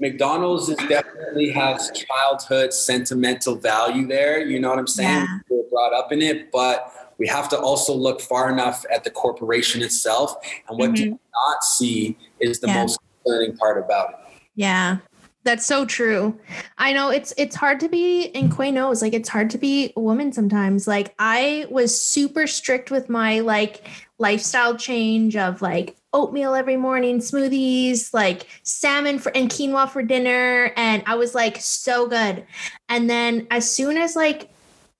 [0.02, 4.44] McDonald's is definitely has childhood sentimental value there.
[4.46, 5.10] You know what I'm saying?
[5.10, 5.38] Yeah.
[5.50, 9.12] We're brought up in it, but we have to also look far enough at the
[9.12, 10.36] corporation itself.
[10.68, 11.06] And what do Mhm.
[11.06, 12.82] you not see is the Yeah.
[12.82, 14.16] most concerning part about it.
[14.56, 14.98] Yeah.
[15.44, 16.38] That's so true.
[16.78, 19.92] I know it's it's hard to be in Quay knows like it's hard to be
[19.96, 20.88] a woman sometimes.
[20.88, 23.88] Like I was super strict with my like
[24.20, 30.74] lifestyle change of like oatmeal every morning, smoothies, like salmon for and quinoa for dinner
[30.76, 32.46] and I was like so good.
[32.90, 34.50] And then as soon as like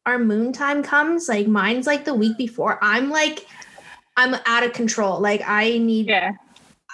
[0.06, 3.46] our moon time comes, like mine's like the week before, I'm like
[4.18, 5.20] I'm out of control.
[5.20, 6.32] Like I need Yeah.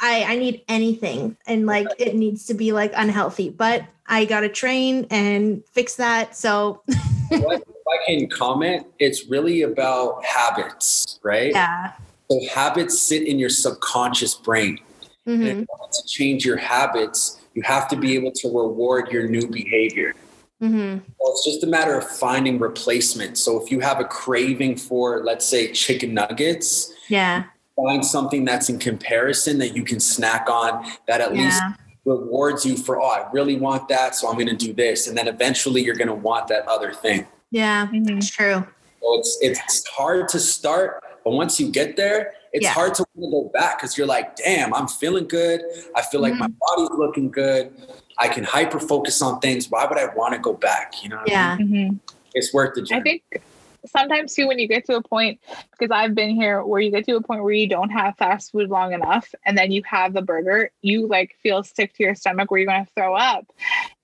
[0.01, 4.41] I I need anything and like it needs to be like unhealthy, but I got
[4.41, 6.36] to train and fix that.
[6.36, 11.51] So if I can comment, it's really about habits, right?
[11.51, 11.93] yeah.
[12.30, 14.80] So habits sit in your subconscious brain.
[15.25, 15.49] And Mhm.
[15.49, 19.47] in order to change your habits, you have to be able to reward your new
[19.47, 20.13] behavior.
[20.61, 21.01] Mhm.
[21.19, 23.38] Well, it's just a matter of finding replacement.
[23.38, 27.43] So if you have a craving for, let's say, chicken nuggets, Yeah.
[27.75, 31.61] find something that's in comparison that you can snack on that at least
[32.05, 35.07] rewards you for, oh, I really want that, so I'm going to do this.
[35.07, 37.28] And then eventually you're going to want that other thing.
[37.51, 37.88] Yeah.
[37.88, 38.17] Mhm.
[38.17, 38.65] It's true.
[39.01, 42.71] So it's it's hard to start, but once you get there, it's Yeah.
[42.71, 45.61] hard to want to go back because you're like, damn, I'm feeling good.
[45.93, 46.86] I feel like my Mm-hmm.
[46.86, 47.73] body's looking good.
[48.17, 49.69] I can hyper focus on things.
[49.69, 51.03] Why would I want to go back?
[51.03, 51.69] You know, what I mean?
[51.73, 51.97] Yeah.
[51.97, 51.99] Mhm.
[52.34, 53.01] it's worth the journey.
[53.01, 53.43] I think
[53.86, 55.39] sometimes too when you get to a point
[55.71, 58.51] because I've been here where you get to a point where you don't have fast
[58.53, 62.15] food long enough and then you have the burger, you like feel sick to your
[62.15, 63.45] stomach where you're gonna throw up.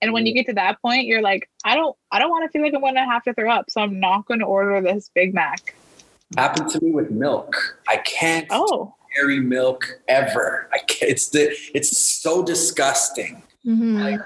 [0.02, 2.50] And when you get to that point, you're like, I don't I don't want to
[2.50, 3.70] feel like I'm gonna have to throw up.
[3.70, 5.74] So I'm not gonna order this Big Mac.
[6.36, 7.54] Happened to me with milk.
[7.88, 8.94] I can't Oh.
[9.16, 10.68] dairy milk ever.
[10.72, 13.42] I can't, it's the it's so disgusting.
[13.66, 14.22] Mhm.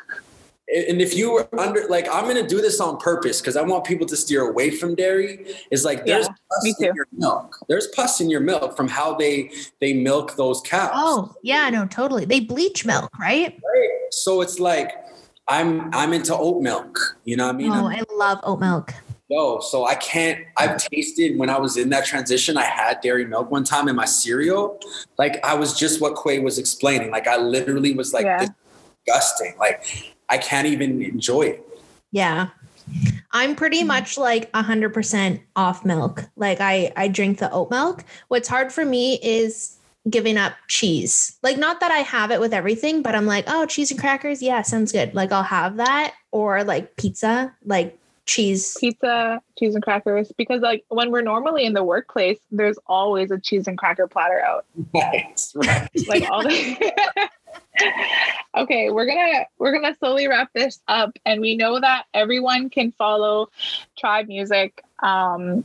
[0.71, 3.85] And if you were under like I'm gonna do this on purpose because I want
[3.85, 5.55] people to steer away from dairy.
[5.71, 7.57] Is like there's Yeah, pus in your milk.
[7.69, 9.51] There's pus in your milk from how they
[9.81, 10.91] they milk those cows.
[10.95, 12.25] Oh, yeah, no, totally.
[12.27, 13.59] They bleach milk, right?
[13.75, 13.89] Right?
[14.11, 14.93] So it's like
[15.49, 17.17] I'm I'm into oat milk.
[17.25, 17.73] You know what I mean?
[17.73, 18.93] Oh, I'm- I love oat milk.
[19.31, 20.45] No, so I can't.
[20.57, 22.57] I've tasted when I was in that transition.
[22.57, 24.81] I had dairy milk one time in my cereal.
[25.19, 27.11] Like I was just what Quay was explaining.
[27.11, 28.47] Like I literally was like Yeah.
[29.05, 29.55] disgusting.
[29.59, 29.85] Like
[30.31, 31.67] I can't even enjoy it.
[32.11, 32.49] Yeah.
[33.33, 33.89] I'm pretty mm-hmm.
[33.89, 36.25] much like 100% off milk.
[36.37, 38.05] Like I I drink the oat milk.
[38.29, 39.77] What's hard for me is
[40.09, 41.39] giving up cheese.
[41.43, 44.41] Like not that I have it with everything, but I'm like, "Oh, cheese and crackers,
[44.41, 47.99] yeah, sounds good." Like I'll have that or like pizza, like
[48.29, 48.77] cheese.
[48.79, 50.31] Pizza, cheese and crackers.
[50.37, 54.41] Because like when we're normally in the workplace, there's always a cheese and cracker platter
[54.41, 54.67] out.
[54.95, 55.89] Right, right.
[56.07, 56.93] like all the
[58.57, 62.93] okay we're gonna we're gonna slowly wrap this up and we know that everyone can
[62.93, 63.49] follow
[63.97, 65.65] tribe music um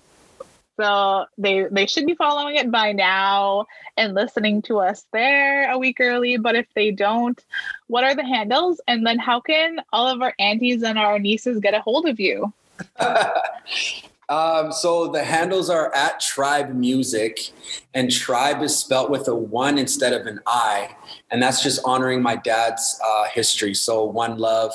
[0.80, 3.65] so they they should be following it by now
[3.97, 6.38] and listening to us there a week early.
[6.38, 7.43] But if they don't
[7.88, 8.82] what are the handles?
[8.88, 12.19] And then how can all of our aunties and our nieces get a hold of
[12.19, 12.51] you?
[14.30, 17.51] Um, so the handles are at Tribe Music,
[17.93, 20.95] and Tribe is spelt with a one instead of an I,
[21.30, 23.74] and that's just honoring my dad's uh, history.
[23.74, 24.71] So one love,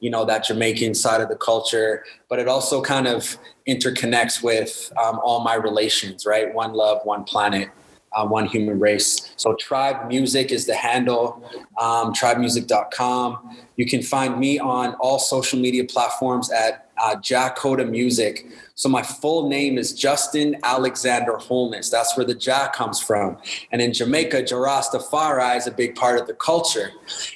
[0.00, 3.38] you know, that Jamaican side of the culture, but it also kind of
[3.68, 6.52] interconnects with um, all my relations, right?
[6.52, 7.70] One love, one planet.
[8.12, 9.32] Uh, one human race.
[9.36, 11.48] So Tribe Music is the handle,
[11.78, 13.56] um, tribemusic.com.
[13.76, 18.46] You can find me on all social media platforms at uh, Jah'kota Music.
[18.74, 21.90] So my full name is Justin Alexander Holness.
[21.90, 23.38] That's where the Jah comes from.
[23.72, 26.90] And in Jamaica, Jah Rastafari is a big part of the culture.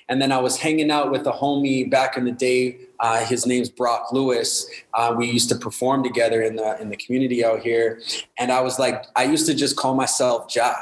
[0.08, 2.78] And then I was hanging out with a homie back in the day.
[3.00, 4.68] Uh, his name's Brock Lewis.
[4.94, 8.00] Uh, we used to perform together in the in the community out here.
[8.38, 10.76] And I was like, I used to just call myself Jah.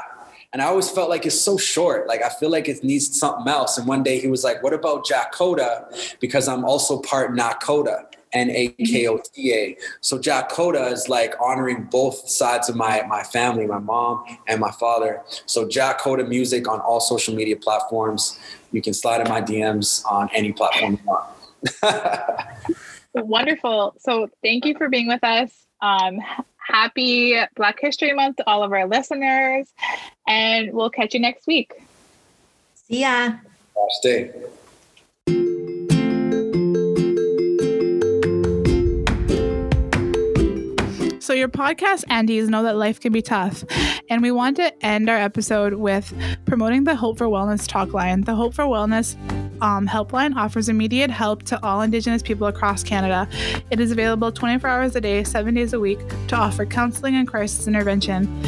[0.53, 2.07] And I always felt like it's so short.
[2.07, 3.77] Like I feel like it needs something else.
[3.77, 8.05] And one day he was like, "What about Jah'kota?" Because I'm also part Nakota.
[8.33, 9.77] N A K O T A.
[10.01, 14.71] So Jah'kota is like honoring both sides of my my family, my mom and my
[14.71, 15.21] father.
[15.45, 18.39] So Jah'kota Music on all social media platforms.
[18.71, 21.25] You can slide in my DMs on any platform you want.
[23.13, 23.95] Wonderful.
[23.99, 25.51] So thank you for being with us.
[25.81, 26.19] Um,
[26.57, 29.71] happy Black History Month to all of our listeners,
[30.27, 31.73] and we'll catch you next week.
[32.75, 33.33] See ya.
[33.99, 34.31] Stay.
[41.19, 43.63] So, your podcast Andes know that life can be tough.
[44.09, 46.13] And we want to end our episode with
[46.45, 48.21] promoting the Hope for Wellness talk line.
[48.21, 49.15] The Hope for Wellness
[49.63, 53.27] um, helpline offers immediate help to all Indigenous people across Canada.
[53.71, 57.27] It is available 24 hours a day, seven days a week to offer counseling and
[57.27, 58.43] crisis intervention.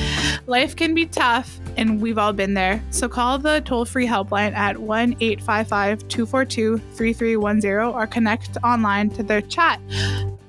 [0.45, 2.83] Life can be tough, and we've all been there.
[2.91, 9.23] So call the toll free helpline at 1 855 242 3310 or connect online to
[9.23, 9.79] their chat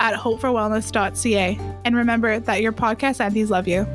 [0.01, 1.59] at hopeforwellness.ca.
[1.85, 3.87] And remember that your podcast aunties love you.